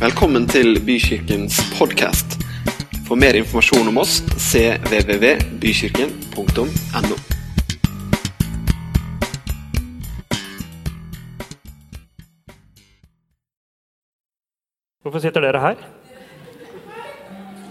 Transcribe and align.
Velkommen 0.00 0.46
til 0.48 0.78
Bykirkens 0.80 1.58
podkast. 1.76 2.40
For 3.04 3.20
mer 3.20 3.36
informasjon 3.36 3.84
om 3.90 3.98
oss 4.00 4.22
cvvvbykirken.no. 4.32 7.16
Hvorfor 15.02 15.20
sitter 15.20 15.40
dere 15.44 15.60
her? 15.60 15.76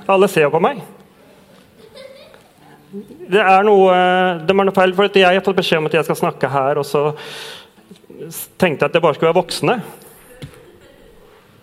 Alle 0.05 0.30
ser 0.30 0.46
jo 0.46 0.54
på 0.54 0.61
meg. 0.61 0.86
Det 3.25 3.41
er 3.41 3.66
noe, 3.66 3.89
det 4.43 4.54
er 4.54 4.70
noe 4.70 4.77
feil, 4.77 4.93
for 4.93 5.09
Jeg 5.18 5.34
har 5.34 5.41
fått 5.50 5.57
beskjed 5.64 5.82
om 5.82 5.89
at 5.89 5.98
jeg 5.98 6.05
skal 6.11 6.21
snakke 6.21 6.46
her, 6.54 6.77
og 6.77 6.86
så 6.86 7.18
tenkte 8.61 8.86
jeg 8.86 8.86
at 8.86 8.93
det 8.93 9.02
bare 9.02 9.18
skulle 9.18 9.34
være 9.34 9.41
voksne. 9.41 9.82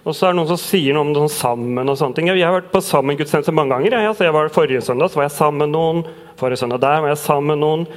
Og 0.07 0.15
så 0.15 0.29
er 0.29 0.35
det 0.35 0.39
noen 0.39 0.51
som 0.53 0.59
sier 0.63 0.95
noe 0.95 1.03
om 1.03 1.09
det 1.11 1.23
sånn 1.25 1.33
sammen. 1.35 1.89
og 1.91 1.97
sånne 1.99 2.15
ting. 2.15 2.29
Jeg 2.31 2.47
har 2.47 2.55
vært 2.55 2.71
på 2.71 2.83
sammengudstjeneste 2.85 3.55
mange 3.55 3.75
ganger. 3.75 3.97
Jeg. 3.97 4.11
Altså, 4.13 4.27
jeg 4.29 4.35
var 4.37 4.53
Forrige 4.55 4.83
søndag 4.87 5.11
så 5.11 5.19
var 5.19 5.27
jeg 5.27 5.35
sammen 5.35 5.65
med 5.65 5.73
noen. 5.75 6.05
Forrige 6.39 6.61
søndag 6.63 6.85
der 6.85 7.01
var 7.03 7.11
jeg 7.11 7.25
sammen 7.25 7.51
med 7.51 7.59
noen. 7.65 7.89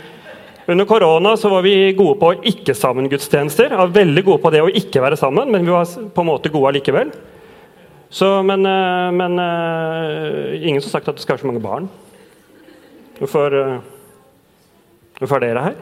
Under 0.70 0.86
korona 0.90 1.36
så 1.38 1.50
var 1.50 1.62
vi 1.66 1.94
gode 1.98 2.18
på 2.22 2.32
ikke-sammen-gudstjenester. 2.50 3.76
Var 3.78 3.94
Veldig 3.94 4.24
gode 4.26 4.42
på 4.42 4.52
det 4.54 4.64
å 4.66 4.72
ikke 4.82 5.02
være 5.06 5.18
sammen, 5.22 5.54
men 5.54 5.66
vi 5.66 5.74
var 5.74 5.86
på 5.86 6.26
en 6.26 6.30
måte 6.30 6.50
gode 6.54 6.74
allikevel. 6.74 7.14
Så, 8.10 8.28
men, 8.42 8.66
eh, 8.66 9.12
men 9.14 9.38
uh, 9.38 10.58
ingen 10.58 10.82
som 10.82 10.90
har 10.90 10.96
sagt 10.96 11.10
at 11.12 11.18
det 11.18 11.22
skal 11.22 11.36
være 11.36 11.44
så 11.44 11.50
mange 11.50 11.62
barn. 11.62 11.90
Hvorfor, 13.20 13.54
uh, 13.54 13.82
hvorfor 15.20 15.38
er 15.38 15.46
dere 15.46 15.66
her? 15.68 15.82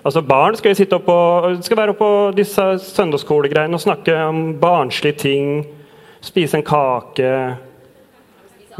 Altså 0.00 0.22
Barn 0.24 0.56
skal, 0.56 0.76
sitte 0.76 0.96
opp 0.96 1.08
og, 1.12 1.58
skal 1.64 1.76
være 1.76 1.92
oppå 1.92 2.10
disse 2.36 2.64
søndagsskolegreiene 2.86 3.76
og 3.76 3.82
snakke 3.82 4.14
om 4.30 4.54
barnslige 4.60 5.18
ting. 5.20 5.50
Spise 6.24 6.56
en 6.56 6.64
kake, 6.64 7.32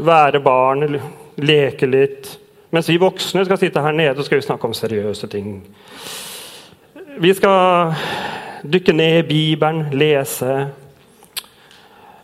være 0.01 0.41
barn, 0.41 0.97
leke 1.41 1.89
litt. 1.89 2.31
Mens 2.73 2.89
vi 2.89 2.97
voksne 3.01 3.43
skal 3.45 3.59
sitte 3.61 3.83
her 3.83 3.93
nede 3.93 4.17
og 4.17 4.25
skal 4.25 4.39
vi 4.39 4.47
snakke 4.47 4.69
om 4.69 4.73
seriøse 4.77 5.29
ting. 5.29 5.59
Vi 7.21 7.33
skal 7.37 7.93
dykke 8.65 8.93
ned 8.95 9.19
i 9.19 9.27
Bibelen, 9.27 9.83
lese. 9.93 10.55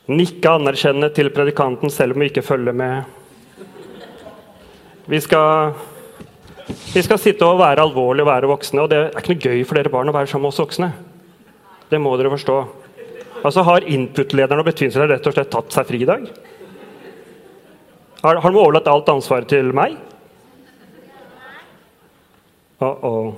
Nikke 0.07 0.55
anerkjennende 0.55 1.11
til 1.13 1.29
predikanten 1.35 1.91
selv 1.93 2.15
om 2.15 2.23
vi 2.23 2.31
ikke 2.31 2.45
følger 2.45 2.73
med. 2.73 3.03
Vi 5.07 5.19
skal 5.21 5.75
vi 6.67 7.01
skal 7.03 7.19
sitte 7.21 7.47
og 7.47 7.61
være 7.61 7.83
alvorlige 7.85 8.25
og 8.25 8.31
være 8.31 8.49
voksne. 8.51 8.81
og 8.81 8.89
Det 8.91 8.97
er 8.97 9.21
ikke 9.21 9.35
noe 9.35 9.45
gøy 9.45 9.63
for 9.67 9.79
dere 9.79 9.91
barn 9.93 10.09
å 10.11 10.15
være 10.15 10.27
sammen 10.27 10.47
med 10.47 10.53
oss 10.53 10.59
voksne. 10.59 10.91
Det 11.87 11.99
må 12.01 12.15
dere 12.19 12.33
forstå. 12.33 12.57
Altså 13.45 13.63
Har 13.63 13.87
input-lederen 13.87 14.59
og 14.59 14.67
betvinselen 14.67 15.09
rett 15.11 15.27
og 15.27 15.35
slett 15.35 15.51
tatt 15.53 15.71
seg 15.71 15.87
fri 15.87 16.01
i 16.03 16.09
dag? 16.09 16.25
Har, 18.23 18.39
har 18.43 18.51
de 18.51 18.59
overlatt 18.59 18.89
alt 18.91 19.09
ansvaret 19.13 19.47
til 19.47 19.71
meg? 19.73 19.95
Uh 22.81 22.95
-oh. 23.01 23.33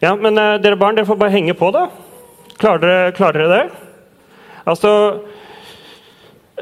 Ja, 0.00 0.14
men 0.16 0.38
uh, 0.38 0.62
dere 0.62 0.76
barn, 0.76 0.94
dere 0.94 1.06
får 1.06 1.16
bare 1.16 1.30
henge 1.30 1.54
på, 1.54 1.70
da. 1.70 1.88
Klarer 2.58 2.78
dere, 2.78 3.12
klarer 3.12 3.38
dere 3.38 3.58
det? 3.58 3.70
Altså 4.66 5.20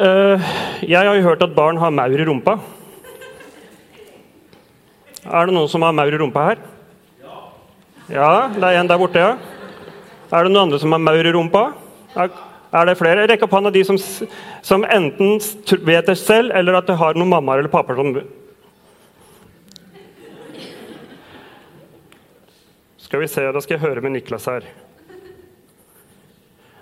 uh, 0.00 0.40
Jeg 0.82 1.06
har 1.06 1.14
jo 1.14 1.22
hørt 1.22 1.42
at 1.42 1.54
barn 1.54 1.76
har 1.76 1.90
maur 1.90 2.20
i 2.20 2.24
rumpa. 2.24 2.58
Er 5.26 5.48
det 5.48 5.54
noen 5.56 5.68
som 5.70 5.82
har 5.82 5.94
maur 5.94 6.14
i 6.14 6.18
rumpa 6.20 6.42
her? 6.52 6.60
Ja, 8.06 8.46
det 8.54 8.62
er 8.62 8.78
en 8.78 8.86
der 8.86 9.00
borte, 9.00 9.18
ja. 9.18 9.34
Er 10.30 10.46
det 10.46 10.52
noen 10.52 10.68
andre 10.68 10.78
som 10.78 10.92
har 10.94 11.02
maur 11.02 11.26
i 11.26 11.32
rumpa? 11.34 11.62
Er, 12.14 12.30
er 12.70 12.86
det 12.86 12.94
flere? 13.00 13.24
Rekk 13.26 13.42
opp 13.46 13.56
hånda 13.56 13.72
de 13.74 13.82
som, 13.86 13.98
som, 13.98 14.86
enten 14.86 15.40
vet 15.86 16.06
det 16.06 16.14
selv, 16.20 16.54
eller 16.54 16.78
at 16.78 16.86
det 16.86 16.98
har 17.00 17.18
noen 17.18 17.32
mammaer 17.34 17.64
eller 17.64 17.72
pappaer 17.72 17.98
som 17.98 18.14
Skal 23.06 23.22
vi 23.22 23.30
se, 23.30 23.42
Da 23.54 23.62
skal 23.62 23.76
jeg 23.76 23.84
høre 23.86 24.02
med 24.02 24.14
Niklas 24.14 24.46
her. 24.50 24.62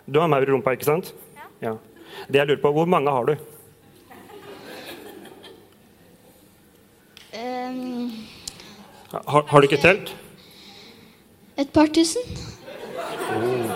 Du 0.04 0.20
har 0.20 0.28
maur 0.28 0.44
i 0.44 0.52
rumpa, 0.52 0.76
ikke 0.76 0.88
sant? 0.88 1.14
Ja. 1.36 1.48
ja. 1.70 1.74
Det 2.28 2.42
jeg 2.42 2.52
lurer 2.52 2.60
på, 2.60 2.76
Hvor 2.76 2.84
mange 2.84 3.10
har 3.10 3.32
du? 3.32 3.36
Um 7.34 8.12
har, 9.34 9.42
har, 9.50 9.60
du 9.60 9.68
ikke 9.68 9.82
telt? 9.82 10.14
Et 11.58 11.70
par 11.74 11.90
tusen. 11.94 12.22
Oh. 13.34 13.74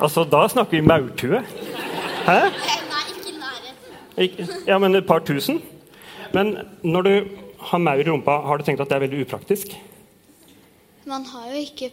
Altså, 0.00 0.24
da 0.24 0.46
snakker 0.48 0.78
vi 0.78 0.80
maurtue. 0.86 1.42
Hæ? 2.24 2.38
Nei, 2.48 3.04
ikke 3.12 3.34
nærheten. 3.36 4.66
Ja, 4.68 4.78
men 4.80 4.96
et 4.96 5.06
par 5.06 5.20
tusen? 5.28 5.60
Men 6.32 6.56
når 6.82 7.02
du 7.02 7.14
har 7.70 7.78
maur 7.78 8.00
i 8.00 8.08
rumpa, 8.08 8.38
har 8.46 8.56
du 8.56 8.64
tenkt 8.64 8.80
at 8.80 8.88
det 8.88 8.96
er 8.96 9.04
veldig 9.04 9.24
upraktisk? 9.26 9.74
Man 11.04 11.26
har 11.28 11.50
jo 11.52 11.60
ikke 11.60 11.90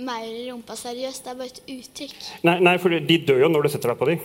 maur 0.00 0.24
i 0.24 0.46
rumpa 0.48 0.76
seriøst. 0.76 1.24
Det 1.24 1.32
er 1.34 1.40
bare 1.42 1.52
et 1.52 1.62
uttrykk. 1.76 2.20
Nei, 2.48 2.58
nei, 2.64 2.76
for 2.80 2.88
de 3.12 3.18
dør 3.28 3.44
jo 3.44 3.52
når 3.52 3.66
du 3.68 3.74
setter 3.74 3.92
deg 3.92 4.00
på 4.00 4.08
dem. 4.12 4.24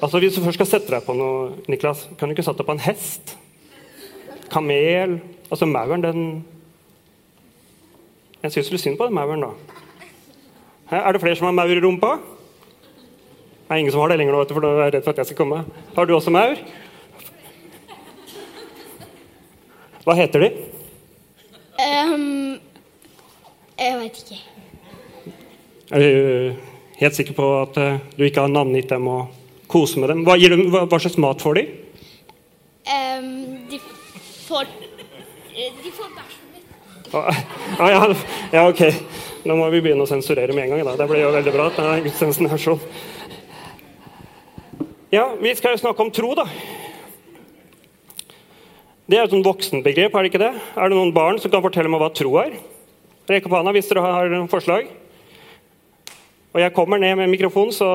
Altså, 0.00 0.18
Hvis 0.18 0.34
du 0.34 0.44
først 0.44 0.60
skal 0.60 0.72
sette 0.72 0.92
deg 0.92 1.04
på 1.04 1.16
noe, 1.16 1.56
Niklas, 1.68 2.08
kan 2.16 2.28
du 2.28 2.36
ikke 2.36 2.44
sette 2.46 2.62
deg 2.62 2.68
på 2.68 2.76
en 2.76 2.86
hest? 2.88 3.36
Kamel 4.52 5.18
Altså 5.46 5.66
mauren, 5.66 6.02
den 6.02 6.44
Jeg 8.42 8.54
syns 8.54 8.70
litt 8.72 8.82
synd 8.82 8.98
på 8.98 9.06
den 9.06 9.14
mauren, 9.14 9.42
da. 9.42 9.52
Er 10.90 11.12
det 11.12 11.20
flere 11.22 11.38
som 11.38 11.48
har 11.48 11.54
maur 11.56 11.70
i 11.72 11.80
rumpa? 11.82 12.12
Det 13.66 13.74
er 13.74 13.80
ingen 13.82 13.90
som 13.90 14.00
har 14.04 14.12
det 14.12 14.18
lenger 14.20 14.36
nå, 14.36 14.42
for 14.46 14.62
da 14.62 14.68
er 14.70 14.84
jeg 14.84 14.94
redd 14.94 15.06
for 15.06 15.14
at 15.14 15.18
jeg 15.22 15.30
skal 15.30 15.38
komme. 15.40 15.64
Har 15.96 16.06
du 16.06 16.12
også 16.14 16.30
maur? 16.30 16.60
Hva 20.06 20.14
heter 20.14 20.44
de? 20.44 20.50
Um, 21.82 22.60
jeg 23.74 23.96
veit 23.98 24.20
ikke. 24.22 24.38
Er 25.90 26.04
du 26.04 26.54
helt 27.00 27.18
sikker 27.18 27.34
på 27.34 27.48
at 27.64 27.80
eh, 27.82 27.98
du 28.14 28.22
ikke 28.28 28.44
har 28.44 28.52
navngitt 28.52 28.90
dem 28.94 29.10
og 29.10 29.34
koser 29.70 30.02
med 30.02 30.12
dem? 30.14 30.22
Hva, 30.26 30.38
du, 30.38 30.68
hva, 30.70 30.84
hva 30.86 31.02
slags 31.02 31.18
mat 31.18 31.42
får 31.42 31.58
de? 31.58 31.66
Får 34.46 34.66
De 35.56 35.90
får 35.90 36.10
bæsjen 36.16 36.46
min. 36.52 36.64
Ah, 37.12 37.90
ja, 37.90 38.14
ja, 38.52 38.68
ok. 38.68 38.82
Nå 39.46 39.56
må 39.58 39.68
vi 39.72 39.80
begynne 39.82 40.04
å 40.04 40.10
sensurere 40.10 40.54
med 40.54 40.66
en 40.66 40.76
gang. 40.76 40.84
Da. 40.86 40.96
Det 41.00 41.08
blir 41.10 41.24
jo 41.24 41.34
veldig 41.34 41.54
bra. 41.54 41.68
at 41.70 42.04
gudstjenesten 42.04 42.50
er 42.50 42.62
sånn. 42.62 42.82
Ja, 45.14 45.28
vi 45.40 45.54
skal 45.54 45.74
jo 45.74 45.82
snakke 45.84 46.02
om 46.02 46.10
tro, 46.14 46.34
da. 46.34 46.46
Det 49.06 49.18
er 49.18 49.28
et 49.28 49.46
voksenbegrep, 49.46 50.14
er 50.14 50.24
det 50.24 50.32
ikke 50.32 50.42
det? 50.42 50.54
Er 50.74 50.90
det 50.90 50.98
noen 50.98 51.14
barn 51.14 51.38
som 51.38 51.50
kan 51.50 51.62
fortelle 51.62 51.90
meg 51.90 52.02
hva 52.02 52.10
tro 52.10 52.32
er? 52.42 52.56
Rekk 53.30 53.46
opp 53.46 53.54
hånda 53.54 53.74
hvis 53.74 53.90
dere 53.90 54.02
har 54.02 54.30
noen 54.32 54.50
forslag. 54.50 54.90
Og 56.54 56.58
jeg 56.62 56.74
kommer 56.74 56.98
ned 56.98 57.14
med 57.18 57.30
mikrofon, 57.30 57.70
så 57.74 57.86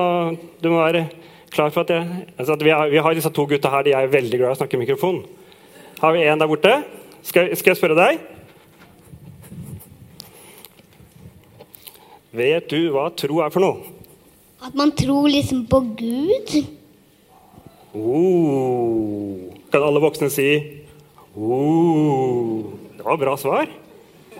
du 0.63 0.69
må 0.71 0.79
være 0.79 1.05
klar 1.51 1.71
for 1.75 1.83
at, 1.83 1.91
jeg, 1.91 2.25
altså 2.39 2.55
vi, 2.61 2.71
har, 2.71 2.87
vi, 2.91 2.99
har, 3.03 3.15
disse 3.15 3.31
to 3.35 3.43
gutta 3.49 3.71
her, 3.73 3.83
de 3.83 3.95
er 3.95 4.11
veldig 4.11 4.39
glad 4.39 4.53
i 4.53 4.55
å 4.55 4.59
snakke 4.61 4.79
i 4.79 4.83
mikrofon. 4.85 5.19
Har 6.01 6.13
vi 6.15 6.23
en 6.25 6.39
der 6.41 6.49
borte? 6.49 6.69
Skal, 7.21 7.51
skal 7.53 7.75
jeg 7.75 7.77
spørre 7.77 7.93
deg? 7.93 8.21
Vet 12.33 12.71
du 12.71 12.87
hva 12.95 13.03
tro 13.13 13.37
er 13.45 13.51
for 13.53 13.61
noe? 13.61 13.91
At 14.65 14.73
man 14.77 14.93
tror 14.97 15.27
liksom 15.29 15.67
på 15.69 15.81
Gud. 15.99 16.55
Oh. 17.93 19.53
Kan 19.69 19.85
alle 19.85 20.01
voksne 20.01 20.31
si 20.33 20.47
oh. 21.37 22.65
Det 22.97 23.05
var 23.05 23.21
bra 23.21 23.35
svar. 23.37 23.69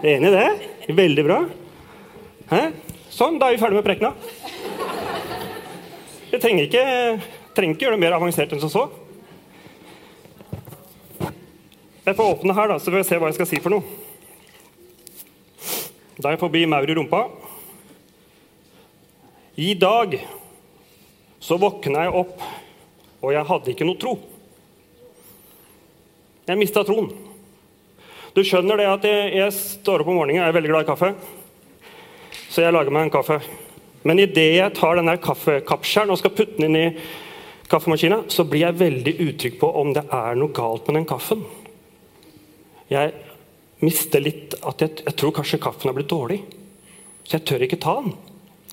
Enig 0.02 0.32
i 0.32 0.34
det? 0.34 0.96
Veldig 0.98 1.28
bra. 1.30 1.40
Hæ? 2.50 2.64
Sånn, 3.14 3.38
da 3.38 3.52
er 3.52 3.60
vi 3.60 3.62
ferdig 3.62 3.78
med 3.78 3.86
prekena. 3.86 4.16
Vi 6.32 6.42
trenger 6.42 6.66
ikke, 6.66 6.84
trenger 7.54 7.78
ikke 7.78 7.86
gjøre 7.86 8.00
det 8.00 8.06
mer 8.08 8.18
avansert 8.18 8.58
enn 8.58 8.66
som 8.66 8.74
så. 8.74 8.88
Jeg 12.12 12.18
får 12.18 12.32
åpne 12.34 12.52
her, 12.52 12.68
da, 12.68 12.76
så 12.76 12.92
får 12.92 13.00
jeg 13.00 13.06
se 13.08 13.18
hva 13.22 13.28
jeg 13.30 13.36
skal 13.38 13.48
si 13.48 13.58
for 13.64 13.72
noe. 13.72 13.84
Er 16.20 16.34
jeg 16.34 16.40
forbi 16.42 16.66
maur 16.68 16.90
i 16.92 16.96
rumpa. 16.98 17.22
I 19.64 19.70
dag 19.80 20.18
så 21.40 21.56
våkna 21.62 22.04
jeg 22.04 22.18
opp, 22.20 22.44
og 23.24 23.32
jeg 23.32 23.48
hadde 23.48 23.72
ikke 23.72 23.88
noe 23.88 24.02
tro. 24.02 24.18
Jeg 26.52 26.60
mista 26.60 26.84
troen. 26.84 27.08
Du 28.36 28.44
skjønner 28.44 28.84
det 28.84 28.90
at 28.92 29.08
jeg, 29.08 29.32
jeg 29.38 29.56
står 29.56 30.04
opp 30.04 30.12
om 30.12 30.20
morgenen, 30.20 30.42
jeg 30.42 30.52
er 30.52 30.60
veldig 30.60 30.74
glad 30.74 30.84
i 30.84 30.92
kaffe, 30.92 31.14
så 32.52 32.66
jeg 32.66 32.76
lager 32.76 32.92
meg 32.92 33.08
en 33.08 33.16
kaffe. 33.16 33.40
Men 34.04 34.20
idet 34.20 34.50
jeg 34.58 34.76
tar 34.76 35.00
den 35.00 35.16
kaffekapselen 35.30 36.12
og 36.12 36.20
skal 36.20 36.36
putte 36.36 36.60
den 36.60 36.76
inn 36.76 36.92
i 36.92 37.08
kaffemaskina, 37.72 38.26
så 38.28 38.44
blir 38.44 38.68
jeg 38.68 38.82
veldig 38.84 39.18
utrygg 39.30 39.60
på 39.64 39.74
om 39.80 39.96
det 39.96 40.10
er 40.12 40.36
noe 40.36 40.52
galt 40.60 40.92
med 40.92 41.06
den 41.06 41.12
kaffen 41.16 41.48
jeg 42.92 43.14
mister 43.82 44.22
litt 44.24 44.58
at 44.68 44.84
jeg, 44.84 45.00
jeg, 45.06 45.16
tror 45.18 45.34
kanskje 45.40 45.62
kaffen 45.64 45.92
er 45.92 45.96
blitt 45.98 46.12
dårlig. 46.12 46.42
Så 47.24 47.38
jeg 47.38 47.48
tør 47.48 47.66
ikke 47.66 47.80
ta 47.82 47.98
den. 48.02 48.14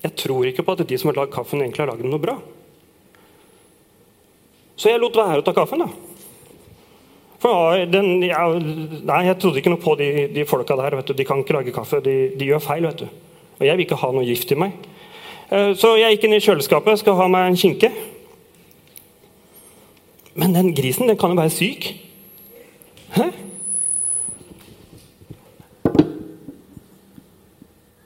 Jeg 0.03 0.15
tror 0.19 0.47
ikke 0.47 0.65
på 0.65 0.75
at 0.75 0.85
de 0.87 0.99
som 0.99 1.11
har 1.11 1.21
lagd 1.21 1.33
kaffen, 1.33 1.63
egentlig 1.63 1.83
har 1.83 1.91
lagd 1.91 2.03
den 2.03 2.13
noe 2.13 2.23
bra. 2.23 2.37
Så 4.79 4.91
jeg 4.91 5.01
lot 5.01 5.17
være 5.17 5.41
å 5.41 5.45
ta 5.45 5.55
kaffen, 5.55 5.83
da. 5.83 5.89
For 7.39 7.85
den, 7.87 8.21
ja, 8.27 8.43
nei, 8.51 9.21
Jeg 9.29 9.39
trodde 9.39 9.61
ikke 9.61 9.71
noe 9.71 9.79
på 9.79 9.95
de, 9.99 10.27
de 10.35 10.45
folka 10.47 10.75
der. 10.75 10.99
vet 10.99 11.11
du. 11.11 11.15
De 11.15 11.25
kan 11.27 11.39
ikke 11.39 11.55
lage 11.55 11.75
kaffe. 11.75 12.01
De, 12.03 12.15
de, 12.35 12.47
gjør 12.51 12.63
feil. 12.63 12.87
vet 12.87 13.03
du. 13.03 13.07
Og 13.59 13.65
jeg 13.67 13.77
vil 13.77 13.87
ikke 13.87 13.99
ha 13.99 14.11
noe 14.15 14.27
gift 14.27 14.51
i 14.51 14.59
meg. 14.59 14.75
Eh, 15.49 15.71
så 15.79 15.95
jeg 15.99 16.15
gikk 16.15 16.27
inn 16.27 16.35
i 16.35 16.43
kjøleskapet, 16.43 16.99
skal 17.01 17.17
ha 17.19 17.27
meg 17.31 17.49
en 17.49 17.59
skinke. 17.59 17.91
Men 20.39 20.55
den 20.55 20.73
grisen 20.75 21.07
den 21.07 21.19
kan 21.19 21.31
jo 21.33 21.39
være 21.39 21.55
syk. 21.55 21.93
Hæ? 23.15 23.31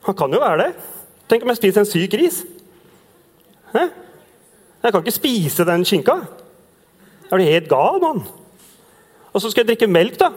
Han 0.03 0.15
kan 0.19 0.33
jo 0.33 0.41
være 0.43 0.59
det. 0.63 0.71
Tenk 1.31 1.43
om 1.45 1.51
jeg 1.53 1.61
spiser 1.61 1.83
en 1.83 1.89
syk 1.89 2.11
gris. 2.11 2.41
Hæ? 3.73 3.87
Jeg 4.83 4.91
kan 4.91 5.03
ikke 5.03 5.15
spise 5.15 5.65
den 5.65 5.85
skinka. 5.87 6.17
Jeg 7.29 7.37
blir 7.37 7.51
helt 7.51 7.69
gal, 7.71 8.01
mann? 8.03 8.25
Og 9.33 9.41
så 9.41 9.49
skal 9.49 9.63
jeg 9.63 9.73
drikke 9.73 9.87
melk, 9.89 10.19
da. 10.19 10.33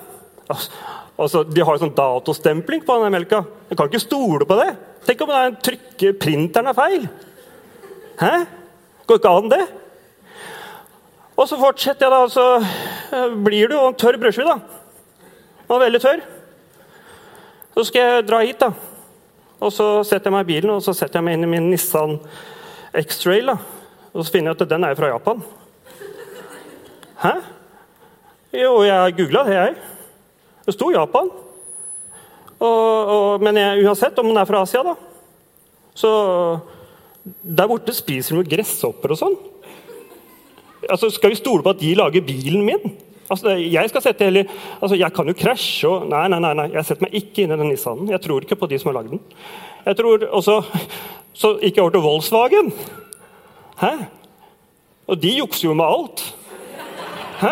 Altså, 1.19 1.43
de 1.43 1.65
har 1.65 1.75
jo 1.75 1.83
sånn 1.83 1.97
datostempling 1.97 2.85
på 2.87 2.97
den 3.03 3.13
melka. 3.13 3.43
Jeg 3.69 3.79
kan 3.79 3.91
ikke 3.91 4.05
stole 4.05 4.47
på 4.49 4.59
det. 4.61 4.71
Tenk 5.09 5.25
om 5.25 5.33
den 5.35 5.59
trykke 5.67 6.15
printeren 6.23 6.71
er 6.71 6.79
feil. 6.79 7.09
Hæ? 8.23 8.33
Går 9.07 9.21
ikke 9.21 9.35
an, 9.41 9.51
det. 9.53 9.65
Og 11.37 11.49
så 11.51 11.59
fortsetter 11.61 12.07
jeg, 12.07 12.15
da. 12.15 12.23
Så 12.31 13.27
blir 13.45 13.69
det 13.69 13.77
jo 13.77 13.85
en 13.91 13.99
tørr 13.99 14.21
brødskive, 14.23 14.55
da. 14.55 14.59
Den 15.67 15.83
veldig 15.83 16.01
tørr. 16.07 16.23
Så 17.75 17.91
skal 17.91 18.07
jeg 18.07 18.29
dra 18.31 18.45
hit, 18.47 18.63
da. 18.63 18.71
Og 19.57 19.73
så 19.73 19.87
setter 20.05 20.29
jeg 20.29 20.37
meg 20.37 20.45
i 20.45 20.53
bilen 20.55 20.75
og 20.75 20.83
så 20.85 20.93
setter 20.97 21.19
jeg 21.19 21.27
meg 21.27 21.39
inn 21.39 21.47
i 21.47 21.53
min 21.55 21.71
Nissan 21.73 22.19
X-Trail. 22.97 23.55
Og 24.13 24.25
så 24.25 24.33
finner 24.33 24.53
jeg 24.53 24.61
at 24.61 24.73
den 24.73 24.85
er 24.85 24.99
fra 24.99 25.13
Japan. 25.13 25.43
Hæ? 27.23 27.35
Jo, 28.57 28.81
jeg 28.85 29.17
googla 29.17 29.45
det, 29.49 29.57
jeg. 29.57 29.75
Det 30.67 30.75
sto 30.77 30.91
Japan. 30.93 31.31
Og, 32.57 33.11
og, 33.13 33.43
men 33.45 33.59
jeg, 33.61 33.85
uansett 33.85 34.19
om 34.21 34.31
den 34.31 34.41
er 34.41 34.49
fra 34.49 34.63
Asia, 34.65 34.81
da 34.81 34.95
Så 35.97 36.11
der 37.43 37.69
borte 37.69 37.93
spiser 37.97 38.39
de 38.39 38.49
gresshopper 38.49 39.13
og 39.13 39.21
sånn. 39.21 39.37
Altså, 40.87 41.11
Skal 41.13 41.33
vi 41.33 41.41
stole 41.41 41.65
på 41.65 41.73
at 41.75 41.81
de 41.81 41.97
lager 41.99 42.25
bilen 42.25 42.65
min? 42.65 42.97
Altså, 43.27 43.57
jeg 43.59 43.91
skal 43.91 44.05
sette 44.05 44.29
heli, 44.29 44.45
altså, 44.79 44.97
jeg 44.99 45.13
kan 45.15 45.27
jo 45.27 45.35
krasje 45.35 45.91
og 45.91 46.05
Nei, 46.11 46.27
nei, 46.31 46.39
nei, 46.43 46.53
nei, 46.55 46.67
jeg 46.77 46.87
setter 46.87 47.07
meg 47.07 47.17
ikke 47.19 47.43
inn 47.43 47.55
i 47.55 47.59
den 47.59 47.71
Nissanen. 47.73 48.11
Jeg 48.13 48.23
tror 48.23 48.47
ikke 48.47 48.59
på 48.61 48.69
de 48.71 48.79
som 48.79 48.93
har 48.93 49.01
lagd 49.01 49.17
den. 49.17 49.23
Jeg 49.87 49.99
tror 49.99 50.27
også, 50.31 50.61
Så 51.37 51.59
ikke 51.61 51.83
over 51.83 51.91
til 51.93 52.01
Volkswagen. 52.01 52.71
Hæ? 53.77 53.91
Og 55.07 55.19
de 55.21 55.35
jukser 55.37 55.69
jo 55.69 55.75
med 55.77 55.85
alt. 55.85 56.23
Hæ? 57.43 57.51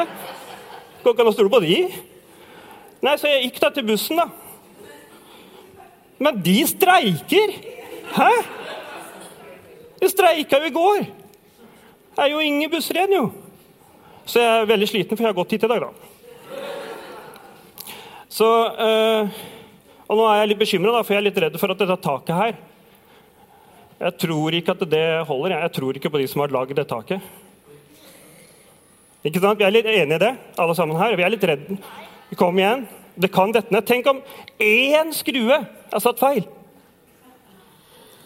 Går 1.03 1.13
ikke 1.13 1.27
an 1.27 1.29
å 1.29 1.35
stole 1.35 1.53
på 1.53 1.61
de? 1.61 1.77
Nei, 3.05 3.17
så 3.21 3.29
jeg 3.29 3.43
gikk 3.45 3.61
da 3.61 3.69
til 3.75 3.85
bussen, 3.85 4.17
da. 4.17 4.31
Men 6.25 6.41
de 6.41 6.57
streiker! 6.65 7.53
Hæ? 8.15 8.31
De 10.01 10.09
streika 10.09 10.63
jo 10.63 10.71
i 10.71 10.75
går. 10.79 11.05
Det 12.15 12.25
er 12.25 12.33
jo 12.33 12.41
ingen 12.41 12.73
busser 12.73 12.97
igjen, 13.03 13.19
jo. 13.19 13.27
Så 14.25 14.41
jeg 14.41 14.61
er 14.63 14.69
veldig 14.69 14.89
sliten, 14.89 15.17
for 15.17 15.25
jeg 15.25 15.33
har 15.33 15.37
gått 15.37 15.53
hit 15.55 15.65
i 15.67 15.71
dag, 15.71 15.85
da. 15.85 15.91
Så 18.35 18.47
øh, 18.67 19.35
Og 20.09 20.19
nå 20.19 20.25
er 20.27 20.41
jeg 20.41 20.51
litt 20.51 20.63
bekymra, 20.65 21.03
for 21.05 21.15
jeg 21.15 21.21
er 21.21 21.27
litt 21.29 21.41
redd 21.45 21.59
for 21.61 21.71
at 21.71 21.79
dette 21.79 21.97
taket 22.03 22.35
her 22.35 22.57
Jeg 24.01 24.17
tror 24.25 24.57
ikke 24.59 24.75
at 24.75 24.83
det 24.91 25.05
holder. 25.29 25.55
Jeg, 25.61 25.73
tror 25.77 25.99
ikke 26.01 26.11
på 26.11 26.23
de 26.23 26.27
som 26.31 26.43
har 26.43 26.53
lagd 26.53 26.75
det 26.75 26.87
taket. 26.91 27.23
Ikke 29.25 29.41
sant? 29.41 29.61
Vi 29.61 29.65
er 29.65 29.73
litt 29.73 29.87
enige 29.87 30.19
i 30.19 30.25
det, 30.25 30.33
alle 30.61 30.75
sammen 30.77 30.99
her. 30.99 31.15
Vi 31.17 31.25
er 31.25 31.33
litt 31.33 31.47
redde. 31.49 31.79
Kom 32.37 32.59
igjen. 32.59 32.89
Det 33.15 33.31
kan 33.33 33.55
dette 33.55 33.73
ned. 33.73 33.87
Tenk 33.87 34.11
om 34.11 34.21
én 34.59 35.15
skrue 35.15 35.61
er 35.63 36.03
satt 36.03 36.19
feil. 36.21 36.43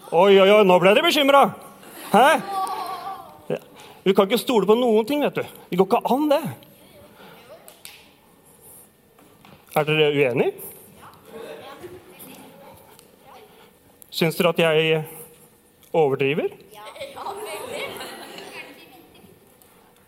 Oi, 0.09 0.39
oi, 0.41 0.49
oi, 0.49 0.63
nå 0.65 0.79
ble 0.81 0.95
dere 0.97 1.05
bekymra! 1.05 1.43
Hæ? 2.09 2.29
Vi 4.09 4.15
kan 4.17 4.25
ikke 4.25 4.41
stole 4.41 4.65
på 4.65 4.73
noen 4.73 5.05
ting, 5.05 5.21
vet 5.21 5.37
du. 5.37 5.43
Det 5.69 5.77
går 5.77 5.85
ikke 5.85 5.99
an, 6.15 6.23
det. 6.31 6.39
Er 9.77 9.85
dere 9.85 10.07
uenige? 10.17 10.53
Syns 14.09 14.39
dere 14.39 14.55
at 14.55 14.63
jeg 14.65 15.03
overdriver? 15.93 16.49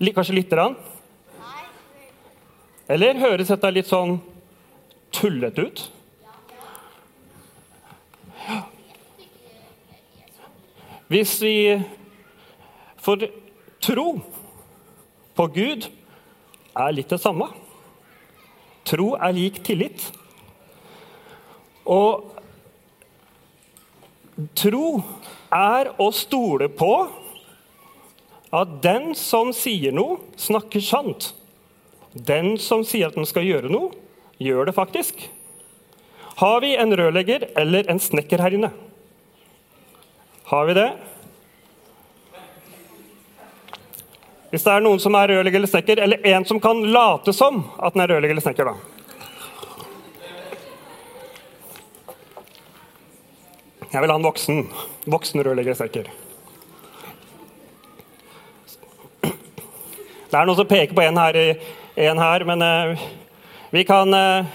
Kanskje 0.00 0.38
lite 0.38 0.56
grann? 0.56 0.78
Eller 2.88 3.20
høres 3.20 3.52
dette 3.52 3.74
litt 3.76 3.90
sånn 3.90 4.16
tullete 5.12 5.68
ut? 5.68 5.84
Hvis 11.12 11.36
vi 11.44 11.54
får 13.04 13.28
tro 13.80 14.20
på 15.36 15.46
Gud, 15.54 15.88
er 16.76 16.94
litt 16.94 17.10
det 17.10 17.20
samme. 17.22 17.48
Tro 18.86 19.14
er 19.16 19.34
lik 19.36 19.60
tillit. 19.66 20.04
Og 21.88 22.28
tro 24.56 25.00
er 25.54 25.90
å 26.00 26.10
stole 26.14 26.70
på 26.72 26.92
at 28.54 28.78
den 28.82 29.12
som 29.18 29.52
sier 29.54 29.94
noe, 29.94 30.18
snakker 30.38 30.82
sant. 30.82 31.32
Den 32.14 32.56
som 32.58 32.82
sier 32.86 33.10
at 33.10 33.18
den 33.18 33.28
skal 33.28 33.46
gjøre 33.46 33.70
noe, 33.70 33.92
gjør 34.42 34.70
det 34.70 34.74
faktisk. 34.74 35.28
Har 36.40 36.62
vi 36.64 36.72
en 36.80 36.94
rørlegger 36.96 37.50
eller 37.60 37.90
en 37.90 38.00
snekker 38.02 38.42
her 38.42 38.56
inne? 38.56 38.72
Har 40.50 40.66
vi 40.66 40.74
det? 40.78 40.88
Hvis 44.50 44.64
det 44.66 44.72
er 44.72 44.82
noen 44.82 44.98
som 44.98 45.14
er 45.14 45.30
rørlegger 45.30 45.60
eller 45.60 45.70
snekker, 45.70 46.00
eller 46.02 46.24
en 46.26 46.44
som 46.46 46.58
kan 46.62 46.80
late 46.90 47.32
som 47.36 47.60
at 47.78 47.94
den 47.94 48.02
er 48.02 48.10
rørlegger 48.10 48.34
eller 48.34 48.42
snekker, 48.42 48.66
da. 48.66 48.74
Jeg 53.90 54.02
vil 54.02 54.10
ha 54.10 54.18
en 54.18 54.26
voksen, 54.26 54.64
voksen 55.10 55.44
rørlegger 55.46 55.70
eller 55.70 55.78
snekker. 55.78 56.10
Det 60.30 60.38
er 60.38 60.46
noen 60.46 60.58
som 60.58 60.70
peker 60.70 60.94
på 60.98 61.02
en 61.06 61.18
her, 61.18 61.38
en 62.10 62.22
her 62.22 62.46
men 62.46 62.62
uh, 62.62 63.08
vi 63.70 63.86
kan 63.86 64.14
uh... 64.14 64.46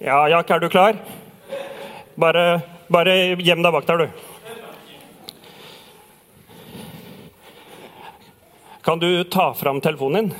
Ja, 0.00 0.24
Jack, 0.28 0.50
er 0.50 0.60
du 0.60 0.68
klar? 0.72 0.96
Bare, 2.16 2.60
bare 2.92 3.36
gjem 3.40 3.60
deg 3.64 3.72
bak 3.72 3.88
der, 3.88 4.04
du. 4.04 4.31
Kan 8.92 8.98
du 8.98 9.24
ta 9.24 9.54
fram 9.54 9.80
telefonen 9.80 10.26
din? 10.28 10.34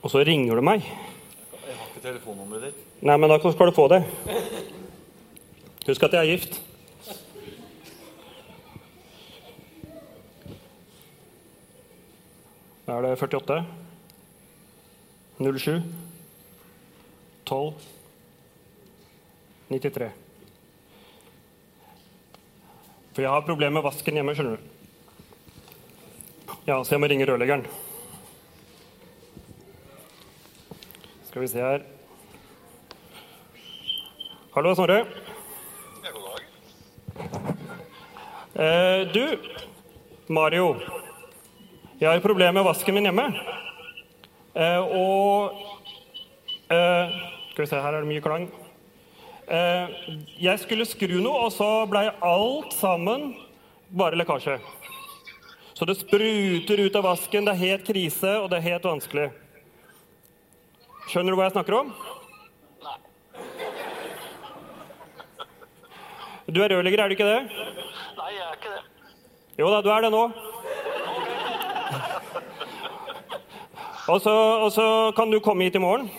Og 0.00 0.10
så 0.10 0.20
ringer 0.22 0.54
du 0.54 0.62
meg. 0.62 0.84
Jeg 0.86 1.74
har 1.74 1.88
ikke 1.88 2.02
telefonnummeret 2.04 2.68
ditt. 2.68 2.82
Nei, 3.02 3.16
men 3.18 3.32
da 3.32 3.38
skal 3.42 3.66
du 3.66 3.74
få 3.74 3.88
det. 3.90 3.98
Husk 5.88 6.04
at 6.06 6.12
jeg 6.14 6.20
er 6.20 6.30
gift. 6.30 6.60
Da 12.86 13.00
er 13.00 13.08
det 13.08 13.10
48 13.18 13.56
07 15.42 15.82
12 17.50 17.74
93. 19.72 20.12
For 23.10 23.26
jeg 23.26 23.34
har 23.34 23.50
problemer 23.50 23.80
med 23.80 23.86
vasken 23.90 24.22
hjemme, 24.22 24.36
skjønner 24.38 24.62
du. 24.62 24.70
Ja, 26.64 26.78
så 26.80 26.94
jeg 26.94 27.00
må 27.02 27.08
ringe 27.12 27.26
rørleggeren. 27.28 27.66
Skal 31.28 31.42
vi 31.42 31.48
se 31.50 31.60
her 31.60 31.82
Hallo, 34.54 34.70
Snorre. 34.72 35.02
Ja, 36.04 36.12
god 36.14 36.22
dag. 36.30 36.44
Eh, 38.64 39.12
du, 39.12 39.36
Mario. 40.32 40.78
Jeg 42.00 42.08
har 42.08 42.22
problemer 42.24 42.56
med 42.56 42.64
vasken 42.64 42.96
min 42.96 43.10
hjemme. 43.10 43.26
Eh, 44.54 44.80
og 44.80 45.58
eh, 46.70 47.12
Skal 47.50 47.64
vi 47.64 47.66
se, 47.66 47.82
her 47.82 47.90
er 47.90 47.98
det 48.00 48.08
mye 48.08 48.24
klang. 48.24 48.48
Eh, 49.50 50.00
jeg 50.40 50.64
skulle 50.64 50.88
skru 50.88 51.18
noe, 51.18 51.44
og 51.44 51.52
så 51.52 51.68
blei 51.90 52.06
alt 52.24 52.72
sammen 52.78 53.34
bare 53.92 54.16
lekkasje. 54.16 54.56
Så 55.74 55.84
det 55.84 55.94
spruter 55.98 56.80
ut 56.80 56.96
av 56.96 57.02
vasken, 57.02 57.44
det 57.44 57.52
er 57.52 57.62
helt 57.64 57.86
krise, 57.86 58.36
og 58.38 58.50
det 58.50 58.60
er 58.60 58.68
helt 58.68 58.84
vanskelig. 58.86 59.24
Skjønner 61.10 61.34
du 61.34 61.38
hva 61.40 61.48
jeg 61.48 61.56
snakker 61.56 61.76
om? 61.80 61.90
Du 66.46 66.60
er 66.62 66.70
rørlegger, 66.70 67.02
er 67.02 67.10
du 67.10 67.16
ikke 67.16 67.26
det? 67.26 67.40
Nei, 68.20 68.30
jeg 68.36 68.44
er 68.46 68.58
ikke 68.58 68.74
det. 68.76 68.82
Jo 69.58 69.70
da, 69.72 69.82
du 69.82 69.90
er 69.90 70.06
det 70.06 70.12
nå. 70.14 70.22
Og 74.14 74.20
så, 74.20 74.34
og 74.34 74.70
så 74.72 74.86
kan 75.16 75.32
du 75.32 75.40
komme 75.42 75.66
hit 75.66 75.74
i 75.74 75.82
morgen, 75.82 76.10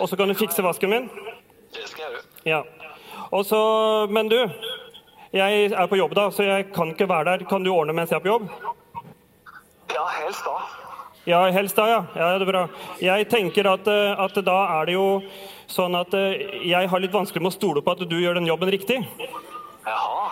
og 0.00 0.08
så 0.08 0.16
kan 0.18 0.30
du 0.30 0.34
fikse 0.34 0.64
vasken 0.64 0.90
min. 0.90 1.10
Det 1.74 1.86
skal 1.90 2.08
jeg 2.08 2.14
gjøre. 2.16 2.24
Ja. 2.48 2.62
Og 3.30 3.44
så, 3.46 3.60
men 4.10 4.32
du, 4.32 4.38
jeg 5.34 5.72
er 5.72 5.90
på 5.90 5.98
jobb 5.98 6.14
da, 6.14 6.28
så 6.30 6.46
jeg 6.46 6.68
kan 6.74 6.92
ikke 6.94 7.08
være 7.10 7.32
der. 7.32 7.44
Kan 7.50 7.64
du 7.66 7.72
ordne 7.74 7.94
mens 7.96 8.12
jeg 8.12 8.20
er 8.20 8.24
på 8.24 8.30
jobb? 8.30 8.48
Ja, 9.94 10.04
helst 10.20 10.46
da. 10.46 10.56
Ja, 11.24 11.40
helst 11.50 11.76
da, 11.76 11.88
ja. 11.88 12.00
ja 12.14 12.30
det 12.38 12.44
er 12.44 12.50
bra. 12.52 12.62
Jeg 13.02 13.28
tenker 13.32 13.68
at, 13.72 13.88
eh, 13.88 14.24
at 14.26 14.38
da 14.44 14.56
er 14.76 14.90
det 14.90 14.96
jo 14.98 15.06
sånn 15.72 15.96
at 15.96 16.12
eh, 16.14 16.60
jeg 16.68 16.90
har 16.90 17.02
litt 17.02 17.14
vanskelig 17.14 17.42
med 17.42 17.50
å 17.50 17.56
stole 17.56 17.82
på 17.82 17.94
at 17.94 18.04
du 18.08 18.16
gjør 18.20 18.38
den 18.38 18.48
jobben 18.50 18.70
riktig. 18.74 19.00
Jaha. 19.86 20.26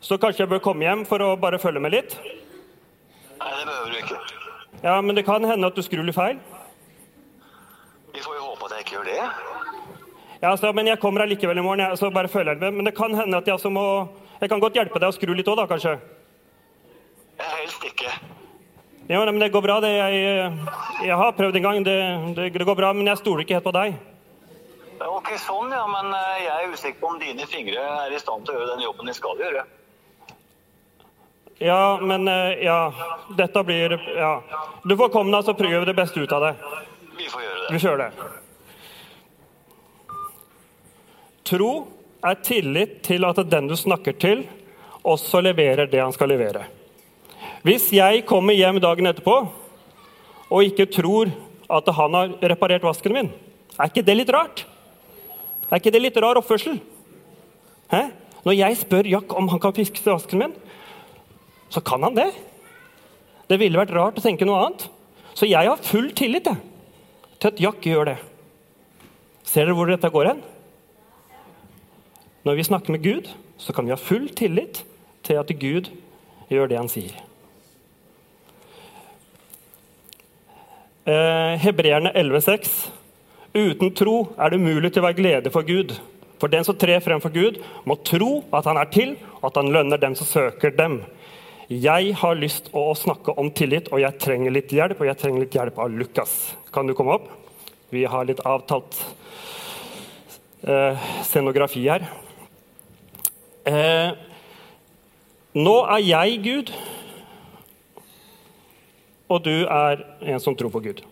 Så 0.00 0.16
kanskje 0.16 0.46
jeg 0.46 0.52
bør 0.54 0.62
komme 0.64 0.86
hjem 0.86 1.04
for 1.08 1.20
å 1.20 1.34
bare 1.40 1.60
følge 1.60 1.82
med 1.84 1.92
litt? 1.92 2.16
Nei, 2.16 3.50
det 3.52 3.66
behøver 3.68 3.92
du 3.92 3.98
ikke. 4.00 4.20
Ja, 4.80 4.96
men 5.04 5.18
det 5.18 5.26
kan 5.28 5.44
hende 5.44 5.68
at 5.68 5.76
du 5.76 5.84
skrur 5.84 6.06
litt 6.08 6.16
feil. 6.16 6.40
Vi 8.14 8.24
får 8.24 8.38
jo 8.38 8.46
håpe 8.48 8.66
at 8.66 8.78
jeg 8.78 8.86
ikke 8.86 8.96
gjør 8.96 9.10
det. 9.10 9.20
Ja, 10.40 10.54
altså, 10.54 10.72
men 10.72 10.88
jeg 10.88 10.98
kommer 11.02 11.26
allikevel 11.26 11.60
i 11.60 11.64
morgen, 11.64 11.84
jeg, 11.84 12.00
så 12.00 12.08
bare 12.10 12.32
følger 12.32 12.56
jeg 12.56 12.64
med. 12.64 12.78
Men 12.78 12.88
det 12.88 12.96
kan 12.96 13.12
hende 13.14 13.38
at 13.38 13.46
jeg 13.46 13.58
altså 13.58 13.72
må 13.72 13.84
Jeg 14.40 14.48
kan 14.48 14.60
godt 14.60 14.76
hjelpe 14.78 15.00
deg 15.02 15.10
å 15.12 15.12
skru 15.12 15.34
litt 15.36 15.48
òg, 15.52 15.58
da, 15.60 15.66
kanskje? 15.68 15.98
Jeg 17.40 17.56
helst 17.58 17.82
ikke. 17.84 18.12
Ja, 19.10 19.24
men 19.26 19.40
det 19.42 19.50
går 19.52 19.64
bra. 19.64 19.80
Det, 19.84 19.90
jeg, 19.90 20.14
jeg 21.04 21.16
har 21.20 21.34
prøvd 21.36 21.58
en 21.58 21.66
gang. 21.66 21.82
Det, 21.84 21.96
det, 22.38 22.46
det 22.54 22.66
går 22.68 22.78
bra, 22.78 22.92
men 22.96 23.10
jeg 23.10 23.20
stoler 23.20 23.44
ikke 23.44 23.58
helt 23.58 23.66
på 23.66 23.74
deg. 23.76 23.98
Ok, 25.00 25.28
sånn 25.40 25.72
ja, 25.72 25.82
men 25.88 26.12
eh, 26.12 26.40
jeg 26.44 26.54
er 26.54 26.72
usikker 26.72 27.00
på 27.00 27.08
om 27.08 27.20
dine 27.20 27.46
fingre 27.48 27.84
er 28.04 28.12
i 28.12 28.20
stand 28.20 28.44
til 28.44 28.54
å 28.54 28.58
gjøre 28.58 28.74
den 28.74 28.84
jobben 28.84 29.08
de 29.08 29.14
skal 29.16 29.40
gjøre. 29.40 29.66
Ja, 31.60 31.98
men 32.00 32.28
eh, 32.28 32.64
Ja. 32.64 32.80
Dette 33.36 33.64
blir 33.64 33.96
Ja. 34.16 34.34
Du 34.84 34.96
får 34.96 35.12
komme, 35.12 35.32
deg, 35.36 35.44
så 35.44 35.56
prøver 35.56 35.84
vi 35.84 35.92
det 35.92 35.96
beste 36.00 36.20
ut 36.20 36.32
av 36.32 36.48
det. 36.48 36.54
Vi 37.16 37.28
får 37.28 37.44
gjøre 37.44 37.60
det. 37.60 37.72
Vi 37.74 37.82
kjører 37.84 38.04
det. 38.04 38.12
Tro 41.50 41.72
er 42.20 42.42
tillit 42.44 43.00
til 43.06 43.24
at 43.24 43.40
den 43.50 43.68
du 43.70 43.76
snakker 43.78 44.16
til, 44.20 44.44
også 45.02 45.40
leverer 45.44 45.88
det 45.88 46.02
han 46.02 46.12
skal 46.12 46.28
levere. 46.32 46.66
Hvis 47.64 47.90
jeg 47.92 48.24
kommer 48.28 48.56
hjem 48.56 48.80
dagen 48.80 49.08
etterpå 49.08 49.36
og 50.50 50.66
ikke 50.66 50.88
tror 50.92 51.30
at 51.70 51.88
han 51.96 52.16
har 52.16 52.34
reparert 52.52 52.84
vasken 52.84 53.14
min, 53.14 53.30
er 53.78 53.88
ikke 53.88 54.04
det 54.04 54.16
litt 54.16 54.32
rart? 54.34 54.64
Er 55.70 55.78
ikke 55.78 55.92
det 55.94 56.02
litt 56.02 56.18
rar 56.20 56.40
oppførsel? 56.40 56.80
Hæ? 57.92 58.08
Når 58.44 58.56
jeg 58.56 58.78
spør 58.80 59.08
Jack 59.08 59.34
om 59.36 59.48
han 59.52 59.60
kan 59.62 59.76
fikse 59.76 60.08
vasken 60.08 60.40
min, 60.42 60.54
så 61.70 61.82
kan 61.84 62.02
han 62.02 62.16
det. 62.16 62.30
Det 63.50 63.58
ville 63.60 63.78
vært 63.78 63.94
rart 63.94 64.18
å 64.18 64.24
tenke 64.24 64.46
noe 64.48 64.64
annet. 64.64 64.88
Så 65.36 65.46
jeg 65.48 65.68
har 65.68 65.84
full 65.84 66.10
tillit 66.16 66.48
til 66.48 67.50
at 67.52 67.60
Jack 67.62 67.84
gjør 67.86 68.12
det. 68.12 68.16
Ser 69.46 69.68
dere 69.68 69.76
hvor 69.76 69.90
dette 69.90 70.10
går 70.12 70.32
hen? 70.32 70.42
Når 72.44 72.56
vi 72.56 72.64
snakker 72.64 72.94
med 72.94 73.02
Gud, 73.04 73.28
så 73.60 73.72
kan 73.76 73.84
vi 73.84 73.92
ha 73.92 74.00
full 74.00 74.28
tillit 74.32 74.84
til 75.26 75.36
at 75.36 75.50
Gud 75.60 75.90
gjør 76.48 76.70
det 76.70 76.78
han 76.80 76.88
sier. 76.88 77.18
Eh, 81.04 81.58
Hebreerne 81.60 82.12
11,6. 82.16 82.88
Uten 83.54 83.92
tro 83.96 84.16
er 84.38 84.50
det 84.50 84.60
umulig 84.60 84.92
til 84.92 85.02
å 85.02 85.08
være 85.08 85.18
glede 85.18 85.52
for 85.52 85.66
Gud. 85.66 85.96
For 86.40 86.48
den 86.48 86.64
som 86.64 86.78
trer 86.80 87.02
frem 87.04 87.20
for 87.20 87.34
Gud, 87.34 87.58
må 87.84 87.98
tro 88.06 88.44
at 88.56 88.68
han 88.68 88.78
er 88.80 88.88
til, 88.94 89.16
og 89.40 89.50
at 89.50 89.60
han 89.60 89.72
lønner 89.74 90.00
dem 90.00 90.16
som 90.16 90.28
søker 90.28 90.72
dem. 90.76 91.02
Jeg 91.70 92.14
har 92.18 92.38
lyst 92.38 92.70
å 92.74 92.88
snakke 92.98 93.36
om 93.38 93.50
tillit, 93.54 93.92
og 93.92 94.00
jeg 94.02 94.18
trenger 94.22 94.54
litt 94.54 94.72
hjelp. 94.74 95.02
Og 95.02 95.10
jeg 95.10 95.20
trenger 95.20 95.44
litt 95.44 95.54
hjelp 95.54 95.76
av 95.78 95.92
Lukas. 95.92 96.32
Kan 96.72 96.88
du 96.88 96.96
komme 96.98 97.18
opp? 97.18 97.28
Vi 97.90 98.06
har 98.08 98.26
litt 98.26 98.40
avtalt 98.46 98.96
eh, 100.64 101.10
scenografi 101.26 101.84
her. 101.86 102.08
Eh, 103.66 104.12
nå 105.52 105.74
er 105.84 106.00
jeg 106.00 106.38
Gud, 106.44 106.70
og 109.28 109.42
du 109.44 109.66
er 109.68 110.00
en 110.22 110.40
som 110.40 110.56
tror 110.56 110.72
på 110.72 110.80
Gud. 110.80 111.02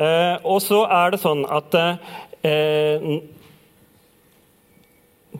Eh, 0.00 0.36
og 0.42 0.62
så 0.64 0.80
er 0.88 1.12
det 1.12 1.20
sånn 1.22 1.44
at 1.46 1.74
eh, 2.42 3.04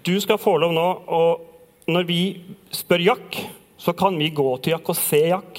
Du 0.07 0.13
skal 0.23 0.39
få 0.39 0.53
lov 0.63 0.71
nå 0.77 0.85
og 1.11 1.89
Når 1.91 2.07
vi 2.07 2.19
spør 2.71 3.03
Jack, 3.03 3.41
så 3.77 3.93
kan 3.99 4.15
vi 4.21 4.31
gå 4.31 4.47
til 4.63 4.77
Jack 4.77 4.89
og 4.89 4.97
se 4.97 5.19
Jack. 5.27 5.59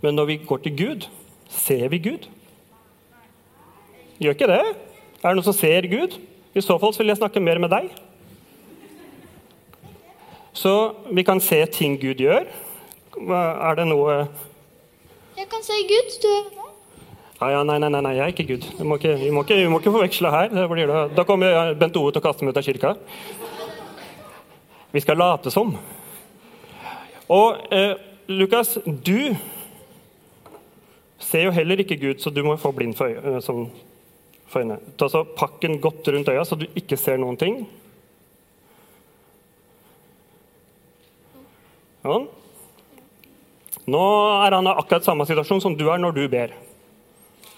Men 0.00 0.14
når 0.14 0.30
vi 0.30 0.36
går 0.46 0.62
til 0.62 0.76
Gud, 0.78 1.08
ser 1.48 1.88
vi 1.92 1.98
Gud? 1.98 2.28
Gjør 4.22 4.38
ikke 4.38 4.48
det? 4.48 4.62
Er 5.20 5.26
det 5.26 5.34
noen 5.36 5.48
som 5.50 5.58
ser 5.58 5.90
Gud? 5.90 6.16
I 6.54 6.62
så 6.64 6.78
fall 6.78 6.92
så 6.92 7.02
vil 7.02 7.12
jeg 7.12 7.20
snakke 7.20 7.40
mer 7.40 7.60
med 7.62 7.72
deg. 7.72 7.92
Så 10.52 10.72
vi 11.10 11.24
kan 11.24 11.40
se 11.40 11.64
ting 11.72 11.96
Gud 12.00 12.20
gjør. 12.20 12.44
Er 13.22 13.78
det 13.78 13.86
noe 13.88 14.26
Jeg 15.36 15.48
kan 15.48 15.64
se 15.64 15.78
Gud. 15.88 16.18
Du 16.22 16.28
er 16.28 16.42
det. 16.50 16.62
Ja, 17.42 17.48
ja, 17.50 17.62
nei, 17.66 17.78
nei, 17.82 17.88
nei, 17.90 18.12
jeg 18.14 18.22
er 18.22 18.30
ikke 18.30 18.44
Gud. 18.52 18.66
Vi 18.78 18.84
må 18.86 18.96
ikke, 19.00 19.16
vi 19.18 19.30
må 19.34 19.42
ikke, 19.42 19.56
vi 19.58 19.70
må 19.72 19.80
ikke 19.80 19.90
forveksle 19.96 20.30
her. 20.30 20.52
Det. 20.54 20.98
Da 21.16 21.24
kommer 21.26 21.72
Bent 21.74 21.96
Ove 21.98 22.12
til 22.14 22.22
å 22.22 22.22
kaste 22.22 22.46
meg 22.46 22.54
ut 22.54 22.60
av 22.60 22.66
kirka. 22.68 22.92
Vi 24.92 25.02
skal 25.02 25.18
late 25.18 25.50
som. 25.50 25.72
Og 27.32 27.74
eh, 27.74 27.96
Lukas, 28.30 28.76
du 28.84 29.32
ser 31.18 31.48
jo 31.48 31.56
heller 31.56 31.82
ikke 31.82 31.98
Gud, 31.98 32.20
så 32.22 32.30
du 32.30 32.44
må 32.46 32.54
få 32.60 32.70
blind 32.76 32.94
for, 32.98 33.10
øy, 33.10 33.40
Sånn 33.42 33.66
for 34.52 34.62
øynene. 34.62 34.94
Ta 35.00 35.08
så 35.10 35.24
pakken 35.24 35.80
godt 35.82 36.08
rundt 36.12 36.28
øya, 36.28 36.44
så 36.44 36.58
du 36.58 36.66
ikke 36.78 36.98
ser 37.00 37.20
noen 37.20 37.38
ting. 37.40 37.62
Sånn. 42.02 42.28
Nå 43.92 44.04
er 44.44 44.54
han 44.54 44.68
i 44.68 44.74
akkurat 44.76 45.06
samme 45.06 45.26
situasjon 45.26 45.62
som 45.62 45.74
du 45.78 45.88
er 45.90 46.00
når 46.02 46.14
du 46.16 46.22
ber. 46.30 46.54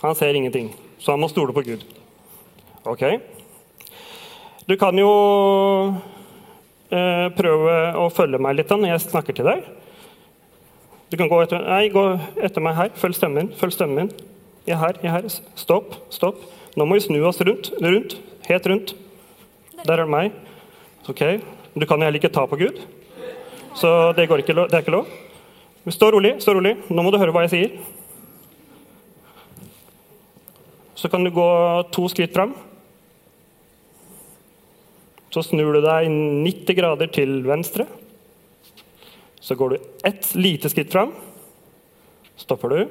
Han 0.04 0.16
ser 0.16 0.36
ingenting, 0.36 0.70
så 1.00 1.14
han 1.14 1.22
må 1.22 1.28
stole 1.32 1.54
på 1.56 1.64
Gud. 1.64 1.84
Ok? 2.88 3.04
Du 4.68 4.76
kan 4.80 4.96
jo 4.96 5.10
eh, 6.88 7.28
prøve 7.36 7.78
å 8.00 8.08
følge 8.12 8.40
meg 8.40 8.58
litt 8.58 8.72
når 8.72 8.94
jeg 8.94 9.04
snakker 9.08 9.36
til 9.36 9.48
deg. 9.48 9.64
Du 11.12 11.18
kan 11.20 11.28
gå 11.30 11.38
etter, 11.44 11.60
nei, 11.68 11.88
gå 11.92 12.04
etter 12.42 12.64
meg 12.64 12.76
her. 12.78 12.92
Følg 12.98 13.16
stemmen 13.16 13.44
min. 13.44 13.56
Følg 13.56 13.76
stemmen 13.76 14.00
min. 14.00 14.12
Jeg 14.64 14.76
er 14.76 14.80
her, 14.80 15.00
jeg 15.02 15.10
er 15.10 15.16
her. 15.18 15.34
Stopp, 15.60 15.98
stopp. 16.12 16.40
Nå 16.75 16.87
må 16.87 16.99
vi 16.99 17.04
snu 17.07 17.21
oss 17.26 17.40
rundt. 17.40 17.71
rundt, 17.81 18.16
Helt 18.49 18.66
rundt. 18.66 18.95
Der 19.85 19.93
er 19.93 20.04
det 20.04 20.11
meg. 20.11 20.33
Ok. 21.09 21.23
Du 21.75 21.87
kan 21.87 22.02
heller 22.02 22.19
ikke 22.19 22.33
ta 22.33 22.47
på 22.47 22.57
Gud, 22.57 22.78
så 23.75 24.12
det, 24.14 24.28
ikke, 24.31 24.54
det 24.54 24.75
er 24.75 24.83
ikke 24.85 24.95
lov. 24.95 25.09
Stå 25.90 26.12
rolig, 26.14 26.37
stå 26.40 26.54
rolig. 26.54 26.76
Nå 26.88 27.02
må 27.02 27.11
du 27.11 27.19
høre 27.19 27.35
hva 27.35 27.43
jeg 27.45 27.52
sier. 27.52 27.75
Så 30.95 31.11
kan 31.11 31.26
du 31.26 31.33
gå 31.35 31.49
to 31.93 32.07
skritt 32.09 32.33
fram. 32.33 32.54
Så 35.35 35.43
snur 35.43 35.75
du 35.75 35.83
deg 35.83 36.07
90 36.09 36.78
grader 36.78 37.11
til 37.11 37.40
venstre. 37.45 37.88
Så 39.43 39.59
går 39.59 39.75
du 39.75 39.88
ett 40.07 40.31
lite 40.38 40.71
skritt 40.71 40.95
fram. 40.95 41.11
Stopper 42.38 42.71
du. 42.71 42.85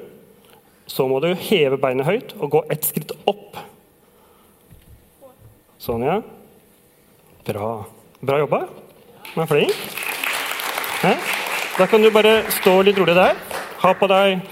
Så 0.86 1.08
må 1.08 1.18
du 1.24 1.32
heve 1.32 1.80
beinet 1.80 2.06
høyt 2.06 2.36
og 2.36 2.52
gå 2.52 2.66
ett 2.70 2.84
skritt 2.84 3.16
opp. 3.24 3.56
Sånn, 5.84 6.00
ja. 6.00 6.14
Bra. 7.44 7.70
Bra 8.24 8.38
jobba. 8.40 8.62
Du 9.34 9.40
er 9.42 9.48
flink. 9.50 9.80
Ja. 11.04 11.10
Da 11.76 11.86
kan 11.90 12.00
du 12.00 12.08
bare 12.14 12.38
stå 12.56 12.78
litt 12.86 12.96
rolig 12.96 13.12
der. 13.18 13.36
Ha 13.82 13.90
på 14.00 14.08
deg, 14.08 14.46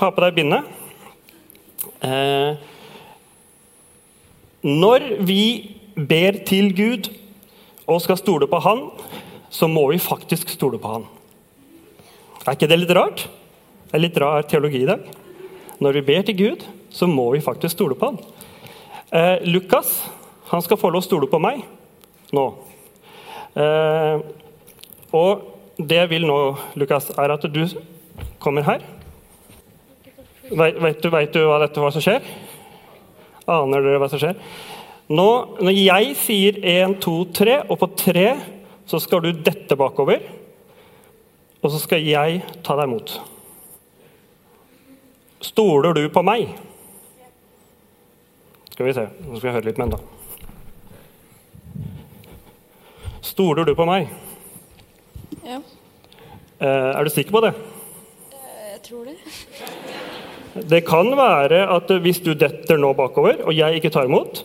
ha 0.00 0.08
deg 0.24 0.38
bindet. 0.38 0.70
Eh, 2.08 2.62
når 4.64 5.04
vi 5.28 5.42
ber 5.92 6.40
til 6.48 6.72
Gud 6.78 7.10
og 7.84 8.00
skal 8.00 8.16
stole 8.22 8.48
på 8.48 8.62
Han, 8.64 8.86
så 9.52 9.68
må 9.68 9.84
vi 9.90 10.00
faktisk 10.00 10.54
stole 10.54 10.80
på 10.80 10.94
Han. 10.94 11.04
Er 12.46 12.56
ikke 12.56 12.70
det 12.72 12.80
litt 12.80 12.94
rart? 12.96 13.26
Det 13.90 14.00
er 14.00 14.04
litt 14.06 14.22
rar 14.24 14.48
teologi 14.48 14.86
i 14.86 14.88
dag. 14.88 15.04
Når 15.84 16.00
vi 16.00 16.06
ber 16.08 16.24
til 16.24 16.40
Gud, 16.40 16.66
så 16.88 17.04
må 17.04 17.28
vi 17.36 17.44
faktisk 17.44 17.76
stole 17.76 18.00
på 18.00 18.08
Han. 18.08 18.20
Eh, 19.12 19.44
Lukas 19.52 19.98
han 20.52 20.62
skal 20.64 20.78
få 20.80 20.90
lov 20.92 21.00
å 21.02 21.06
stole 21.06 21.28
på 21.32 21.40
meg 21.40 21.64
nå. 22.36 22.44
Eh, 23.56 24.22
og 25.16 25.80
det 25.80 25.98
jeg 26.02 26.10
vil 26.12 26.26
nå, 26.28 26.38
Lukas, 26.80 27.10
er 27.16 27.32
at 27.32 27.44
du 27.48 27.62
kommer 28.42 28.66
her. 28.66 28.84
Vet, 30.52 31.00
du, 31.00 31.08
vet 31.12 31.32
du 31.32 31.40
hva 31.48 31.58
dette 31.62 31.80
hva 31.80 31.90
som 31.94 32.04
skjer? 32.04 32.24
Aner 33.48 33.84
dere 33.84 34.00
hva 34.00 34.10
som 34.12 34.20
skjer? 34.20 34.36
Nå, 35.12 35.28
når 35.60 35.76
jeg 35.76 36.14
sier 36.20 36.60
1, 36.60 36.98
2, 37.02 37.16
3, 37.36 37.58
og 37.72 37.80
på 37.80 37.88
3 38.04 38.26
så 38.88 39.00
skal 39.00 39.24
du 39.24 39.32
dette 39.44 39.76
bakover. 39.78 40.24
Og 41.62 41.70
så 41.72 41.80
skal 41.80 42.04
jeg 42.04 42.42
ta 42.64 42.76
deg 42.78 42.90
imot. 42.90 43.16
Stoler 45.42 45.96
du 45.96 46.04
på 46.12 46.22
meg? 46.26 46.52
Skal 48.72 48.88
vi 48.88 48.96
se, 48.96 49.06
nå 49.26 49.36
skal 49.36 49.48
vi 49.48 49.54
høre 49.56 49.68
litt 49.68 49.80
med 49.80 49.90
enda. 49.90 50.21
Stoler 53.32 53.64
du 53.64 53.72
på 53.78 53.86
meg? 53.88 54.10
Ja, 55.46 55.62
Eh, 56.62 56.68
er 56.94 57.02
du 57.02 57.10
sikker 57.10 57.34
på 57.34 57.40
det? 57.42 57.50
jeg 58.70 58.82
tror 58.86 59.06
det. 59.08 59.16
Det 60.70 60.82
kan 60.86 61.08
være 61.16 61.62
at 61.74 61.88
hvis 62.04 62.20
du 62.22 62.34
detter 62.38 62.78
nå 62.78 62.92
bakover, 62.94 63.40
og 63.42 63.54
jeg 63.56 63.80
ikke 63.80 63.90
tar 63.90 64.06
imot, 64.06 64.44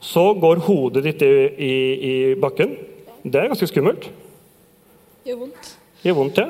så 0.00 0.22
går 0.38 0.62
hodet 0.64 1.02
ditt 1.04 1.24
i, 1.26 1.30
i, 1.58 1.72
i 2.08 2.14
bakken. 2.40 2.72
Det 3.26 3.36
er 3.40 3.50
ganske 3.50 3.68
skummelt. 3.68 4.06
Gjør 5.26 5.42
vondt. 5.42 5.72
Gjør 6.06 6.18
vondt, 6.20 6.38
ja. 6.40 6.48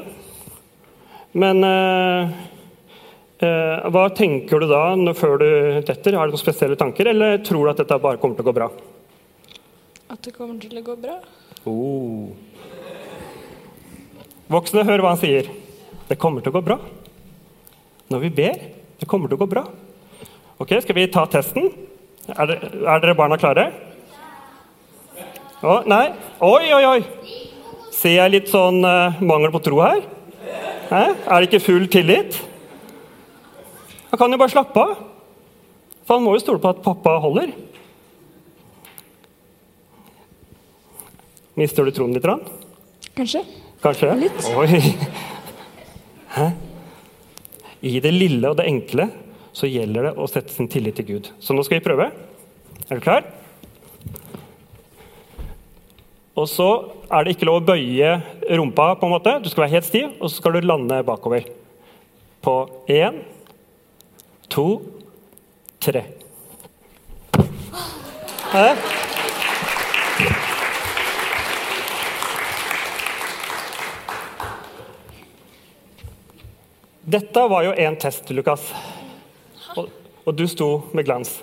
Men 1.33 1.65
eh, 1.67 2.33
eh, 3.49 3.91
hva 3.97 4.07
tenker 4.15 4.63
du 4.63 4.69
da 4.71 4.85
når, 5.01 5.19
før 5.19 5.39
du 5.41 5.49
detter? 5.89 6.21
Har 6.21 6.29
du 6.29 6.37
noen 6.37 6.45
spesielle 6.45 6.79
tanker, 6.79 7.11
eller 7.11 7.41
tror 7.43 7.65
du 7.65 7.73
at 7.73 7.83
dette 7.83 8.03
bare 8.07 8.21
kommer 8.23 8.39
til 8.39 8.45
å 8.47 8.51
gå 8.53 8.59
bra? 8.61 8.71
At 10.13 10.21
det 10.29 10.37
kommer 10.37 10.61
til 10.63 10.79
å 10.79 10.85
gå 10.93 11.01
bra. 11.01 11.19
Oh. 11.69 12.33
Voksne, 14.53 14.85
hør 14.85 15.05
hva 15.05 15.15
han 15.15 15.21
sier. 15.23 15.49
Det 16.09 16.19
kommer 16.21 16.43
til 16.43 16.53
å 16.53 16.57
gå 16.59 16.65
bra. 16.67 16.79
Når 18.13 18.25
vi 18.27 18.31
ber, 18.43 18.59
det 19.01 19.09
kommer 19.09 19.31
til 19.31 19.39
å 19.39 19.43
gå 19.45 19.49
bra. 19.51 19.65
Ok, 20.61 20.75
Skal 20.83 20.99
vi 20.99 21.09
ta 21.11 21.25
testen? 21.31 21.71
Er, 22.31 22.53
er 22.53 23.03
dere 23.03 23.17
barna 23.19 23.39
klare? 23.41 23.71
Å, 25.63 25.81
nei? 25.87 26.05
Oi, 26.43 26.73
oi, 26.75 26.83
oi! 26.91 27.41
Ser 27.95 28.17
jeg 28.19 28.35
litt 28.35 28.51
sånn 28.51 28.83
uh, 28.83 29.19
mangel 29.23 29.53
på 29.55 29.63
tro 29.63 29.79
her? 29.83 30.03
Hæ? 30.91 31.03
Er 31.15 31.37
det 31.39 31.49
ikke 31.49 31.65
full 31.65 31.87
tillit? 31.91 32.37
Han 34.11 34.21
kan 34.21 34.35
jo 34.35 34.41
bare 34.43 34.53
slappe 34.53 34.83
av. 34.83 34.97
For 36.03 36.19
han 36.19 36.27
må 36.27 36.35
jo 36.35 36.43
stole 36.43 36.61
på 36.61 36.73
at 36.73 36.83
pappa 36.85 37.15
holder. 37.23 37.55
Mister 41.59 41.85
du 41.85 41.93
troen 41.93 42.15
litt? 42.17 42.25
Rann? 42.25 42.41
Kanskje. 43.17 43.43
Kanskje? 43.83 44.15
Litt. 44.17 44.47
Oi. 44.57 44.81
Hæ? 46.33 46.47
I 47.83 47.99
det 48.01 48.13
lille 48.15 48.49
og 48.49 48.57
det 48.61 48.69
enkle 48.71 49.09
så 49.53 49.69
gjelder 49.69 50.09
det 50.09 50.13
å 50.17 50.29
sette 50.31 50.55
sin 50.55 50.71
tillit 50.71 50.97
til 50.97 51.09
Gud. 51.11 51.29
Så 51.43 51.53
nå 51.53 51.65
skal 51.67 51.81
vi 51.81 51.85
prøve. 51.85 52.09
Er 52.89 52.97
du 52.97 53.05
klar? 53.05 53.27
Og 56.33 56.49
så 56.49 56.69
er 57.13 57.27
det 57.27 57.35
ikke 57.35 57.51
lov 57.51 57.61
å 57.61 57.67
bøye 57.75 58.15
rumpa. 58.57 58.95
på 58.97 59.07
en 59.07 59.13
måte. 59.13 59.37
Du 59.45 59.51
skal 59.53 59.67
være 59.67 59.75
helt 59.77 59.91
stiv, 59.91 60.09
og 60.21 60.31
så 60.31 60.41
skal 60.41 60.57
du 60.57 60.65
lande 60.65 61.03
bakover. 61.05 61.45
På 62.43 62.57
én, 62.89 63.21
to, 64.49 64.81
tre. 65.81 66.07
Hæ? 68.53 69.02
Dette 77.13 77.43
var 77.49 77.65
jo 77.67 77.73
én 77.77 77.97
test, 78.01 78.31
Lukas. 78.33 78.71
Og, 79.77 79.91
og 80.25 80.37
du 80.37 80.47
sto 80.49 80.69
med 80.97 81.05
glans. 81.05 81.35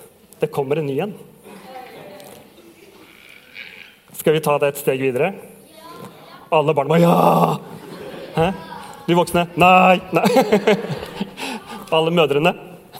Det 0.42 0.48
kommer 0.50 0.80
en 0.80 0.88
ny 0.88 0.96
en. 1.04 1.12
Skal 4.18 4.34
vi 4.34 4.42
ta 4.42 4.56
det 4.58 4.72
et 4.72 4.80
steg 4.82 5.04
videre? 5.04 5.28
Alle 6.50 6.74
barna 6.74 6.96
bare 6.96 7.04
ja! 7.04 7.14
Hæ? 8.34 8.48
De 9.06 9.14
voksne 9.14 9.46
nei! 9.62 10.00
nei. 10.10 10.26
Alle 11.96 12.10
mødrene 12.18 12.56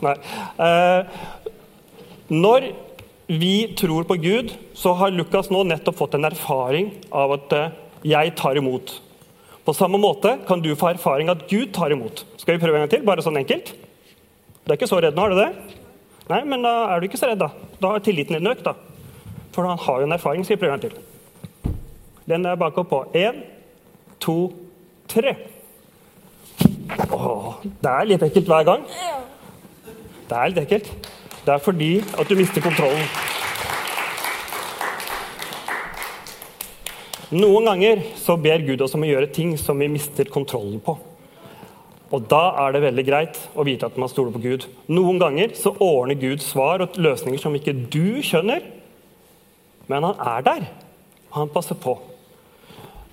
nei. 0.06 0.14
Eh, 0.62 1.20
når 2.30 2.70
vi 3.26 3.54
tror 3.78 4.06
på 4.06 4.20
Gud, 4.22 4.54
så 4.78 4.94
har 5.00 5.10
Lukas 5.16 5.50
nå 5.50 5.66
nettopp 5.66 5.98
fått 6.04 6.14
en 6.20 6.30
erfaring 6.30 6.94
av 7.10 7.34
at 7.40 7.58
eh, 7.58 7.78
jeg 8.14 8.38
tar 8.38 8.62
imot. 8.62 9.00
På 9.64 9.74
samme 9.76 10.00
måte 10.00 10.38
kan 10.48 10.62
du 10.64 10.72
få 10.78 10.92
erfaring 10.94 11.28
at 11.32 11.44
Gud 11.50 11.72
tar 11.76 11.92
imot. 11.92 12.24
Skal 12.40 12.56
vi 12.56 12.62
prøve 12.62 12.78
en 12.78 12.86
gang 12.86 12.92
til? 12.94 13.04
Bare 13.06 13.24
sånn 13.24 13.38
enkelt? 13.40 13.74
Du 14.64 14.72
er 14.72 14.78
ikke 14.78 14.88
så 14.90 15.00
redd 15.02 15.16
nå, 15.16 15.26
er 15.26 15.34
du 15.34 15.40
det? 15.40 15.76
Nei, 16.30 16.40
men 16.46 16.62
da 16.64 16.72
er 16.92 17.00
du 17.00 17.08
ikke 17.08 17.20
så 17.20 17.28
redd, 17.30 17.40
da. 17.42 17.50
Da 17.82 17.94
har 17.94 18.02
tilliten 18.04 18.38
din 18.38 18.50
økt, 18.50 18.64
da. 18.64 18.76
For 19.54 19.66
han 19.66 19.80
har 19.82 20.00
jo 20.00 20.08
en 20.08 20.14
erfaring. 20.14 20.44
Skal 20.46 20.56
vi 20.56 20.62
prøve 20.62 20.76
en 20.76 20.80
gang 20.80 20.92
til? 20.92 21.74
Den 22.30 22.46
er 22.46 22.58
bakover 22.60 22.88
på 22.90 23.00
én, 23.18 23.40
to, 24.22 24.36
tre. 25.10 25.34
Åh, 27.10 27.48
det 27.64 27.90
er 27.90 28.06
litt 28.06 28.22
ekkelt 28.22 28.52
hver 28.52 28.68
gang. 28.68 28.86
Det 30.30 30.38
er 30.38 30.52
litt 30.52 30.62
ekkelt. 30.62 31.10
Det 31.42 31.54
er 31.56 31.64
fordi 31.64 31.92
at 32.20 32.30
du 32.30 32.36
mister 32.38 32.62
kontrollen. 32.62 33.06
Noen 37.30 37.68
ganger 37.68 38.00
så 38.18 38.34
ber 38.42 38.64
Gud 38.66 38.80
oss 38.82 38.96
om 38.98 39.04
å 39.06 39.08
gjøre 39.08 39.30
ting 39.30 39.52
som 39.58 39.78
vi 39.78 39.86
mister 39.90 40.26
kontrollen 40.26 40.80
på. 40.82 40.96
Og 42.10 42.26
Da 42.26 42.42
er 42.64 42.74
det 42.74 42.82
veldig 42.82 43.04
greit 43.06 43.36
å 43.54 43.62
vite 43.66 43.86
at 43.86 43.98
man 44.00 44.10
stoler 44.10 44.34
på 44.34 44.42
Gud. 44.42 44.66
Noen 44.90 45.20
ganger 45.22 45.54
så 45.54 45.70
ordner 45.78 46.18
Gud 46.18 46.42
svar 46.42 46.82
og 46.82 46.98
løsninger 46.98 47.38
som 47.38 47.54
ikke 47.54 47.76
du 47.86 48.18
skjønner, 48.26 48.64
men 49.86 50.06
han 50.08 50.18
er 50.18 50.42
der. 50.42 50.66
Han 51.36 51.52
passer 51.54 51.78
på. 51.78 51.94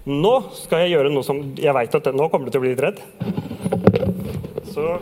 Nå 0.08 0.34
skal 0.56 0.86
jeg 0.86 0.96
gjøre 0.96 1.12
noe 1.14 1.26
som 1.26 1.44
jeg 1.60 1.76
vet 1.76 1.96
at 2.00 2.10
Nå 2.16 2.30
kommer 2.32 2.48
du 2.48 2.56
til 2.56 2.62
å 2.62 2.66
bli 2.66 2.74
litt 2.74 2.82
redd. 2.82 3.02
Så 4.74 4.98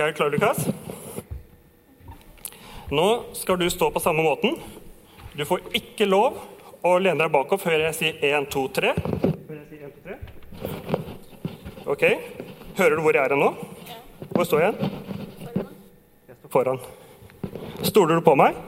Er 0.00 0.12
du 0.16 0.22
Lukas? 0.32 0.64
Nå 2.90 3.08
skal 3.36 3.58
du 3.60 3.66
stå 3.70 3.90
på 3.92 4.00
samme 4.00 4.24
måten. 4.24 4.56
Du 5.40 5.46
får 5.48 5.60
ikke 5.72 6.04
lov 6.04 6.34
å 6.84 6.90
lene 7.00 7.16
deg 7.22 7.30
bakover 7.32 7.62
før 7.62 7.80
jeg 7.86 7.94
sier 7.96 8.24
1, 8.28 8.44
2, 8.52 8.64
3. 8.76 8.90
Før 9.00 9.54
jeg 9.54 9.62
sier 9.70 9.86
1, 9.86 9.92
2, 9.96 10.66
3. 10.66 11.86
Ok. 11.94 12.02
Hører 12.76 12.98
du 12.98 13.00
hvor 13.06 13.16
jeg 13.16 13.24
er 13.24 13.40
nå? 13.40 13.48
Hvor 14.34 14.44
står 14.44 14.60
jeg 14.60 14.74
hen? 14.74 14.90
Jeg 16.28 16.36
står 16.42 16.52
foran. 16.52 16.82
Stoler 17.88 18.20
du 18.20 18.26
på 18.26 18.34
meg? 18.36 18.58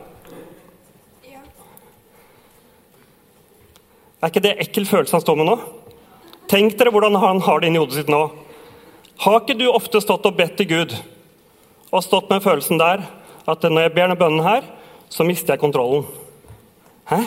Er 4.22 4.32
ikke 4.32 4.44
det 4.48 4.54
ekkel 4.64 4.88
følelse 4.88 5.18
han 5.18 5.26
står 5.26 5.42
med 5.42 5.50
nå? 5.50 5.58
Tenk 6.48 6.80
dere 6.80 6.96
hvordan 6.96 7.20
han 7.20 7.44
har 7.44 7.60
det 7.60 7.68
inni 7.68 7.84
hodet 7.84 8.00
sitt 8.00 8.14
nå. 8.16 8.22
Har 9.26 9.42
ikke 9.42 9.60
du 9.60 9.66
ofte 9.74 10.00
stått 10.00 10.24
og 10.24 10.40
bedt 10.40 10.56
til 10.62 10.72
Gud 10.72 10.96
og 11.92 12.00
stått 12.08 12.32
med 12.32 12.40
følelsen 12.48 12.80
der 12.80 13.04
at 13.44 13.68
når 13.68 13.90
jeg 13.90 13.96
ber 13.98 14.06
denne 14.06 14.20
bønnen 14.24 14.48
her, 14.48 14.64
så 15.12 15.28
mister 15.28 15.52
jeg 15.52 15.66
kontrollen? 15.68 16.08
Hæ? 17.10 17.20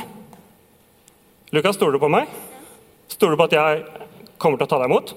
Lukas, 1.51 1.75
stoler 1.75 1.97
du 1.97 1.99
på 1.99 2.09
meg? 2.11 2.29
Stoler 3.11 3.35
du 3.35 3.39
på 3.39 3.47
at 3.49 3.55
jeg 3.55 3.81
kommer 4.41 4.59
til 4.59 4.67
å 4.67 4.71
ta 4.71 4.79
deg 4.79 4.89
imot? 4.89 5.11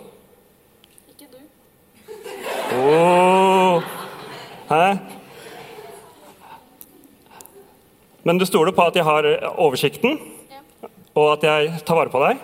Ikke 1.12 1.28
du. 1.30 1.38
Oh. 2.78 3.86
Hæ? 4.68 4.82
Men 8.26 8.38
du 8.38 8.44
stoler 8.46 8.74
på 8.76 8.84
at 8.84 8.98
jeg 8.98 9.06
har 9.06 9.28
oversikten, 9.54 10.18
og 11.14 11.30
at 11.38 11.46
jeg 11.46 11.80
tar 11.86 11.96
vare 11.96 12.12
på 12.12 12.20
deg? 12.26 12.42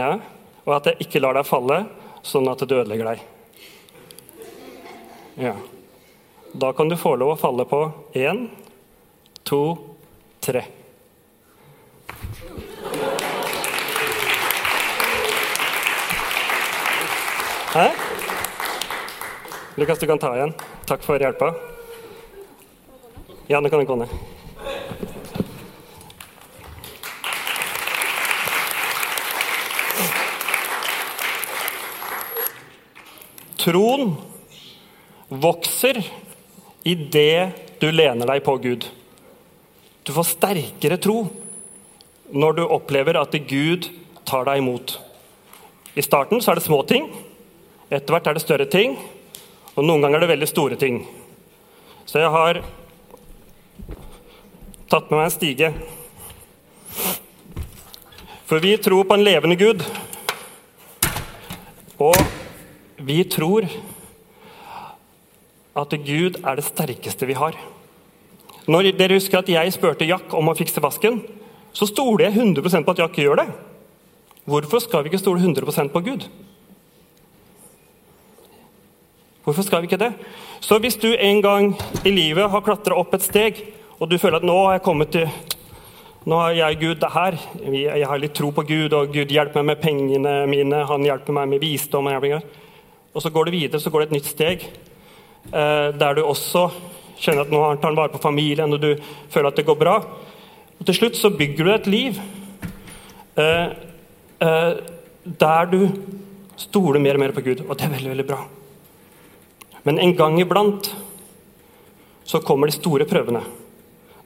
Ja? 0.00 0.16
Og 0.64 0.72
at 0.80 0.88
jeg 0.90 1.06
ikke 1.06 1.22
lar 1.22 1.36
deg 1.36 1.46
falle 1.46 1.84
sånn 2.26 2.48
at 2.50 2.64
du 2.64 2.74
ødelegger 2.74 3.12
deg? 3.12 3.22
Ja. 5.46 5.52
Da 6.56 6.72
kan 6.72 6.88
du 6.88 6.96
få 6.98 7.14
lov 7.20 7.34
å 7.34 7.38
falle 7.38 7.68
på 7.68 7.84
én, 8.16 8.48
to, 9.46 9.62
tre. 10.42 10.64
Hæ? 17.76 17.90
Lukas, 19.74 19.98
du 19.98 20.06
kan 20.06 20.18
ta 20.18 20.30
igjen. 20.32 20.52
Takk 20.88 21.02
for 21.04 21.20
hjelpa. 21.20 21.50
Ja, 23.52 23.58
nå 23.60 23.68
kan 23.68 23.82
du 23.82 23.84
gå 23.84 23.96
ned. 24.00 24.08
Troen 33.60 34.16
vokser 35.28 36.00
i 36.80 36.96
det 36.96 37.52
du 37.84 37.90
lener 37.92 38.32
deg 38.32 38.40
på 38.48 38.56
Gud. 38.64 38.88
Du 40.00 40.16
får 40.16 40.30
sterkere 40.32 40.96
tro 40.96 41.26
når 42.32 42.56
du 42.56 42.64
opplever 42.64 43.20
at 43.20 43.36
Gud 43.52 43.92
tar 44.24 44.48
deg 44.48 44.64
imot. 44.64 44.96
I 45.92 46.08
starten 46.08 46.40
så 46.40 46.54
er 46.54 46.62
det 46.62 46.68
små 46.70 46.80
ting, 46.88 47.12
etter 47.90 48.14
hvert 48.14 48.26
er 48.26 48.36
det 48.36 48.42
større 48.42 48.66
ting, 48.70 48.96
og 49.76 49.84
noen 49.84 50.02
ganger 50.02 50.18
er 50.18 50.26
det 50.26 50.32
veldig 50.34 50.48
store 50.50 50.78
ting. 50.80 51.02
Så 52.06 52.22
jeg 52.22 52.30
har 52.32 52.62
tatt 54.90 55.10
med 55.10 55.18
meg 55.18 55.26
en 55.26 55.34
stige. 55.34 55.70
For 58.46 58.62
vi 58.62 58.76
tror 58.78 59.06
på 59.06 59.16
en 59.16 59.26
levende 59.26 59.58
Gud. 59.58 59.82
Og 61.98 62.16
vi 63.02 63.22
tror 63.26 63.66
at 65.76 65.96
Gud 66.06 66.38
er 66.40 66.56
det 66.56 66.64
sterkeste 66.64 67.28
vi 67.28 67.36
har. 67.36 67.58
Når 68.66 68.92
dere 68.98 69.18
husker 69.18 69.42
at 69.42 69.50
jeg 69.50 69.74
spurte 69.74 70.08
Jack 70.08 70.32
om 70.34 70.48
å 70.50 70.56
fikse 70.58 70.82
vasken, 70.82 71.20
så 71.76 71.86
stoler 71.86 72.28
jeg 72.28 72.38
100 72.38 72.82
på 72.86 72.94
at 72.94 73.02
Jack 73.02 73.18
gjør 73.20 73.42
det. 73.42 73.48
Hvorfor 74.46 74.80
skal 74.82 75.04
vi 75.04 75.10
ikke 75.10 75.22
stole 75.22 75.42
100 75.42 75.90
på 75.92 76.02
Gud? 76.06 76.26
Hvorfor 79.46 79.62
skal 79.62 79.78
vi 79.78 79.86
ikke 79.86 80.00
det? 80.00 80.10
Så 80.58 80.80
hvis 80.82 80.96
du 80.98 81.12
en 81.14 81.38
gang 81.38 81.68
i 82.02 82.10
livet 82.10 82.50
har 82.50 82.62
klatra 82.66 82.96
opp 82.98 83.12
et 83.14 83.22
steg, 83.22 83.60
og 84.00 84.10
du 84.10 84.16
føler 84.18 84.40
at 84.40 84.46
nå 84.48 84.56
har 84.64 84.72
jeg 84.74 84.82
kommet 84.88 85.12
til 85.14 85.28
nå 86.26 86.40
har 86.40 86.56
jeg 86.58 86.78
Gud 86.80 86.96
det 86.98 87.10
her. 87.14 87.36
Jeg 87.70 88.08
har 88.10 88.18
litt 88.18 88.34
tro 88.34 88.48
på 88.50 88.64
Gud, 88.66 88.96
og 88.98 89.12
Gud 89.14 89.30
hjelper 89.30 89.62
meg 89.62 89.76
med 89.76 89.84
pengene 89.84 90.32
mine. 90.50 90.80
Han 90.88 91.06
hjelper 91.06 91.36
meg 91.36 91.52
med 91.52 91.62
visdom. 91.62 92.08
Og 92.10 93.22
så 93.22 93.30
går 93.30 93.46
du 93.46 93.54
videre, 93.54 93.78
så 93.78 93.92
går 93.94 94.02
det 94.02 94.08
et 94.08 94.16
nytt 94.16 94.32
steg 94.32 94.66
eh, 94.66 95.94
der 95.94 96.18
du 96.18 96.24
også 96.24 96.66
kjenner 97.14 97.46
at 97.46 97.54
nå 97.54 97.62
tar 97.78 97.92
han 97.92 98.00
vare 98.02 98.14
på 98.16 98.24
familien, 98.26 98.74
og 98.74 98.82
du 98.82 98.90
føler 99.30 99.52
at 99.52 99.62
det 99.62 99.68
går 99.70 99.78
bra. 99.78 99.96
Og 100.74 100.84
til 100.90 100.98
slutt 100.98 101.22
så 101.22 101.30
bygger 101.30 101.62
du 101.62 101.74
et 101.76 101.90
liv 101.94 102.20
eh, 103.38 103.70
eh, 104.42 104.70
der 105.46 105.70
du 105.70 105.80
stoler 106.58 106.98
mer 106.98 107.14
og 107.14 107.28
mer 107.28 107.38
på 107.38 107.46
Gud, 107.46 107.68
og 107.68 107.76
det 107.78 107.86
er 107.86 107.94
veldig, 107.94 108.14
veldig 108.16 108.30
bra. 108.34 108.42
Men 109.86 110.00
en 110.02 110.16
gang 110.18 110.40
iblant 110.42 110.90
så 112.26 112.40
kommer 112.42 112.66
de 112.66 112.74
store 112.74 113.06
prøvene. 113.06 113.44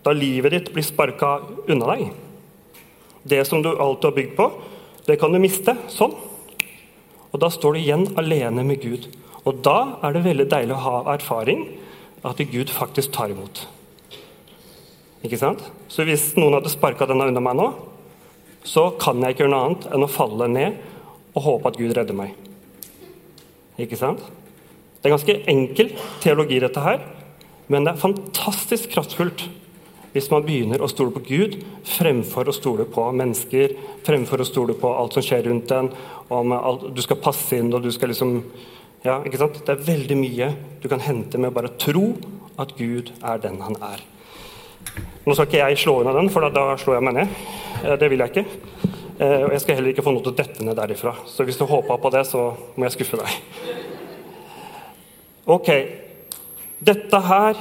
Da 0.01 0.15
livet 0.17 0.55
ditt 0.55 0.71
blir 0.73 0.87
sparka 0.87 1.35
unna 1.69 1.91
deg. 1.93 2.07
Det 3.29 3.43
som 3.45 3.61
du 3.61 3.75
alltid 3.75 4.09
har 4.09 4.17
bygd 4.17 4.37
på, 4.39 4.47
det 5.05 5.19
kan 5.21 5.33
du 5.33 5.41
miste 5.43 5.77
sånn. 5.93 6.15
Og 7.31 7.43
da 7.43 7.51
står 7.53 7.77
du 7.77 7.83
igjen 7.83 8.07
alene 8.19 8.65
med 8.65 8.81
Gud. 8.81 9.11
Og 9.45 9.61
da 9.65 10.01
er 10.05 10.17
det 10.17 10.25
veldig 10.25 10.49
deilig 10.49 10.77
å 10.77 10.85
ha 10.87 10.97
erfaring 11.15 11.67
at 12.25 12.41
Gud 12.51 12.73
faktisk 12.73 13.13
tar 13.13 13.33
imot. 13.33 13.67
Ikke 15.25 15.39
sant? 15.41 15.63
Så 15.93 16.09
hvis 16.09 16.31
noen 16.41 16.57
hadde 16.57 16.73
sparka 16.73 17.05
denne 17.09 17.29
unna 17.29 17.45
meg 17.45 17.61
nå, 17.61 17.69
så 18.65 18.91
kan 19.01 19.21
jeg 19.21 19.37
ikke 19.37 19.45
gjøre 19.45 19.53
noe 19.53 19.69
annet 19.69 19.89
enn 19.93 20.05
å 20.05 20.13
falle 20.13 20.49
ned 20.49 20.81
og 21.37 21.45
håpe 21.45 21.71
at 21.71 21.79
Gud 21.81 21.93
redder 21.97 22.17
meg. 22.17 22.33
Ikke 23.81 24.01
sant? 24.01 24.25
Det 25.01 25.09
er 25.09 25.17
ganske 25.17 25.39
enkel 25.49 25.95
teologi, 26.21 26.61
dette 26.61 26.85
her, 26.85 27.01
men 27.73 27.87
det 27.87 27.95
er 27.95 28.03
fantastisk 28.03 28.93
kraftfullt 28.93 29.47
hvis 30.11 30.27
man 30.33 30.43
begynner 30.43 30.83
å 30.83 30.89
stole 30.91 31.15
på 31.15 31.23
Gud 31.23 31.55
fremfor 31.87 32.49
å 32.51 32.55
stole 32.55 32.85
på 32.91 33.05
mennesker, 33.15 33.77
fremfor 34.07 34.43
å 34.43 34.49
stole 34.49 34.75
på 34.79 34.91
alt 34.91 35.15
som 35.15 35.25
skjer 35.25 35.47
rundt 35.47 35.71
en, 35.75 35.93
om 36.35 36.55
alt, 36.57 36.89
du 36.95 37.03
skal 37.05 37.21
passe 37.23 37.57
inn 37.57 37.71
og 37.71 37.85
du 37.85 37.93
skal 37.95 38.11
liksom 38.11 38.41
ja, 39.07 39.21
ikke 39.25 39.39
sant? 39.41 39.63
Det 39.65 39.73
er 39.73 39.87
veldig 39.87 40.17
mye 40.19 40.51
du 40.83 40.89
kan 40.91 41.01
hente 41.01 41.39
med 41.41 41.53
å 41.53 41.57
bare 41.57 41.73
tro 41.81 42.11
at 42.61 42.75
Gud 42.77 43.15
er 43.25 43.41
den 43.41 43.61
han 43.65 43.79
er. 43.87 44.03
Nå 45.25 45.37
skal 45.37 45.47
ikke 45.47 45.63
jeg 45.63 45.79
slå 45.81 46.01
unna 46.03 46.13
den, 46.17 46.29
for 46.33 46.45
da, 46.45 46.51
da 46.53 46.77
slår 46.81 46.99
jeg 46.99 47.07
meg 47.07 47.17
ned. 47.17 47.39
Eh, 47.85 47.97
det 48.01 48.11
vil 48.13 48.21
jeg 48.21 48.35
ikke. 48.35 48.45
Eh, 49.21 49.43
og 49.47 49.55
jeg 49.55 49.63
skal 49.65 49.79
heller 49.79 49.95
ikke 49.95 50.05
få 50.05 50.13
noe 50.17 50.25
til 50.27 50.35
å 50.35 50.37
dette 50.37 50.67
ned 50.67 50.77
derifra. 50.77 51.15
Så 51.29 51.47
hvis 51.49 51.61
du 51.61 51.65
håpa 51.71 51.97
på 52.01 52.13
det, 52.13 52.27
så 52.29 52.51
må 52.77 52.89
jeg 52.89 52.99
skuffe 52.99 53.21
deg. 53.21 53.39
Ok. 55.51 55.67
Dette 56.79 57.19
her 57.27 57.59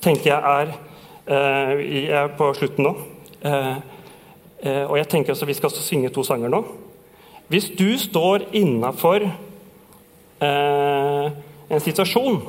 tenker 0.00 0.30
jeg 0.30 0.40
er 0.40 0.70
uh, 0.72 1.72
Vi 1.76 2.06
er 2.08 2.32
på 2.38 2.48
slutten 2.56 2.86
nå. 2.86 2.92
Uh, 3.44 3.76
uh, 4.64 4.84
og 4.86 4.96
jeg 4.96 5.08
tenker 5.12 5.34
også 5.34 5.48
Vi 5.48 5.56
skal 5.58 5.68
også 5.68 5.84
synge 5.84 6.12
to 6.14 6.24
sanger 6.24 6.52
nå. 6.52 6.62
Hvis 7.52 7.68
du 7.78 7.92
står 8.00 8.48
innafor 8.56 9.28
en 10.36 11.80
situasjon 11.80 12.42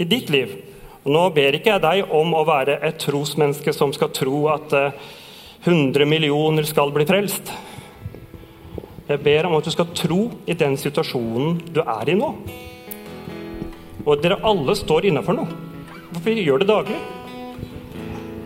i 0.00 0.06
ditt 0.10 0.30
liv 0.32 0.56
og 1.04 1.12
Nå 1.14 1.20
ber 1.36 1.54
ikke 1.54 1.70
jeg 1.70 1.82
deg 1.84 2.14
om 2.16 2.32
å 2.34 2.40
være 2.48 2.80
et 2.82 2.98
trosmenneske 2.98 3.70
som 3.76 3.92
skal 3.94 4.10
tro 4.16 4.40
at 4.50 4.74
100 5.68 6.08
millioner 6.10 6.66
skal 6.66 6.90
bli 6.94 7.06
frelst. 7.06 7.52
Jeg 9.06 9.22
ber 9.22 9.46
om 9.46 9.54
at 9.58 9.68
du 9.68 9.70
skal 9.74 9.92
tro 9.94 10.20
i 10.46 10.56
den 10.58 10.74
situasjonen 10.80 11.60
du 11.70 11.82
er 11.84 12.10
i 12.10 12.18
nå 12.18 12.32
og 14.04 14.22
dere 14.22 14.40
alle 14.46 14.74
står 14.78 15.08
innafor 15.10 15.36
noe, 15.38 15.60
for 16.16 16.30
vi 16.30 16.44
gjør 16.44 16.62
det 16.62 16.70
daglig, 16.70 16.98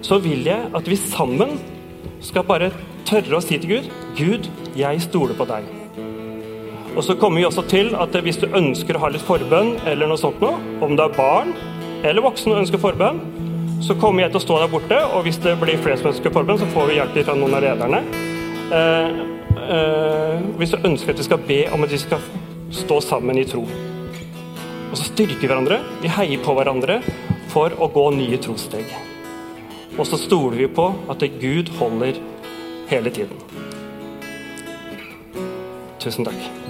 så 0.06 0.20
vil 0.22 0.44
jeg 0.46 0.70
at 0.76 0.88
vi 0.90 0.98
sammen 1.00 1.56
skal 2.24 2.46
bare 2.46 2.70
tørre 3.06 3.38
å 3.38 3.44
si 3.44 3.58
til 3.58 3.76
Gud 3.76 3.90
Gud, 4.18 4.50
jeg 4.76 5.02
stoler 5.04 5.36
på 5.38 5.46
deg. 5.48 5.66
Og 6.96 7.04
så 7.04 7.16
kommer 7.20 7.42
vi 7.42 7.46
også 7.48 7.66
til 7.68 7.90
at 7.98 8.14
hvis 8.24 8.38
du 8.40 8.46
ønsker 8.48 8.96
å 8.96 9.02
ha 9.02 9.10
litt 9.12 9.24
forbønn, 9.24 9.74
eller 9.84 10.08
noe 10.08 10.20
sånt 10.20 10.40
noe, 10.40 10.56
om 10.80 10.94
det 10.96 11.04
er 11.04 11.16
barn 11.16 11.52
eller 12.06 12.24
voksne 12.24 12.54
og 12.54 12.62
ønsker 12.62 12.80
forbønn, 12.80 13.18
så 13.84 13.96
kommer 14.00 14.24
jeg 14.24 14.32
til 14.32 14.40
å 14.40 14.44
stå 14.46 14.60
der 14.62 14.70
borte, 14.72 15.00
og 15.12 15.26
hvis 15.26 15.40
det 15.44 15.56
blir 15.60 15.80
flere 15.82 15.98
som 16.00 16.08
ønsker 16.08 16.32
forbønn, 16.32 16.60
så 16.60 16.68
får 16.72 16.88
vi 16.88 16.96
hjelp 16.96 17.18
fra 17.26 17.36
noen 17.36 17.56
av 17.58 17.64
lederne. 17.66 18.00
Eh, 18.76 19.20
eh, 19.76 20.46
hvis 20.56 20.72
du 20.72 20.88
ønsker 20.88 21.12
at 21.12 21.20
vi 21.20 21.28
skal 21.28 21.44
be 21.50 21.60
om 21.76 21.84
at 21.84 21.92
vi 21.92 22.00
skal 22.00 22.24
stå 22.72 23.02
sammen 23.04 23.42
i 23.42 23.44
tro. 23.48 23.66
Og 24.96 25.02
så 25.02 25.10
styrker 25.10 25.42
vi 25.42 25.48
hverandre. 25.50 25.76
Vi 26.00 26.08
heier 26.08 26.40
på 26.40 26.54
hverandre 26.56 26.94
for 27.52 27.74
å 27.76 27.90
gå 27.92 28.04
nye 28.16 28.38
trossteg. 28.40 28.94
Og 29.92 30.08
så 30.08 30.16
stoler 30.16 30.56
vi 30.62 30.68
på 30.72 30.86
at 31.12 31.20
Gud 31.36 31.68
holder 31.76 32.16
hele 32.88 33.12
tiden. 33.12 33.36
Tusen 36.00 36.24
takk. 36.24 36.65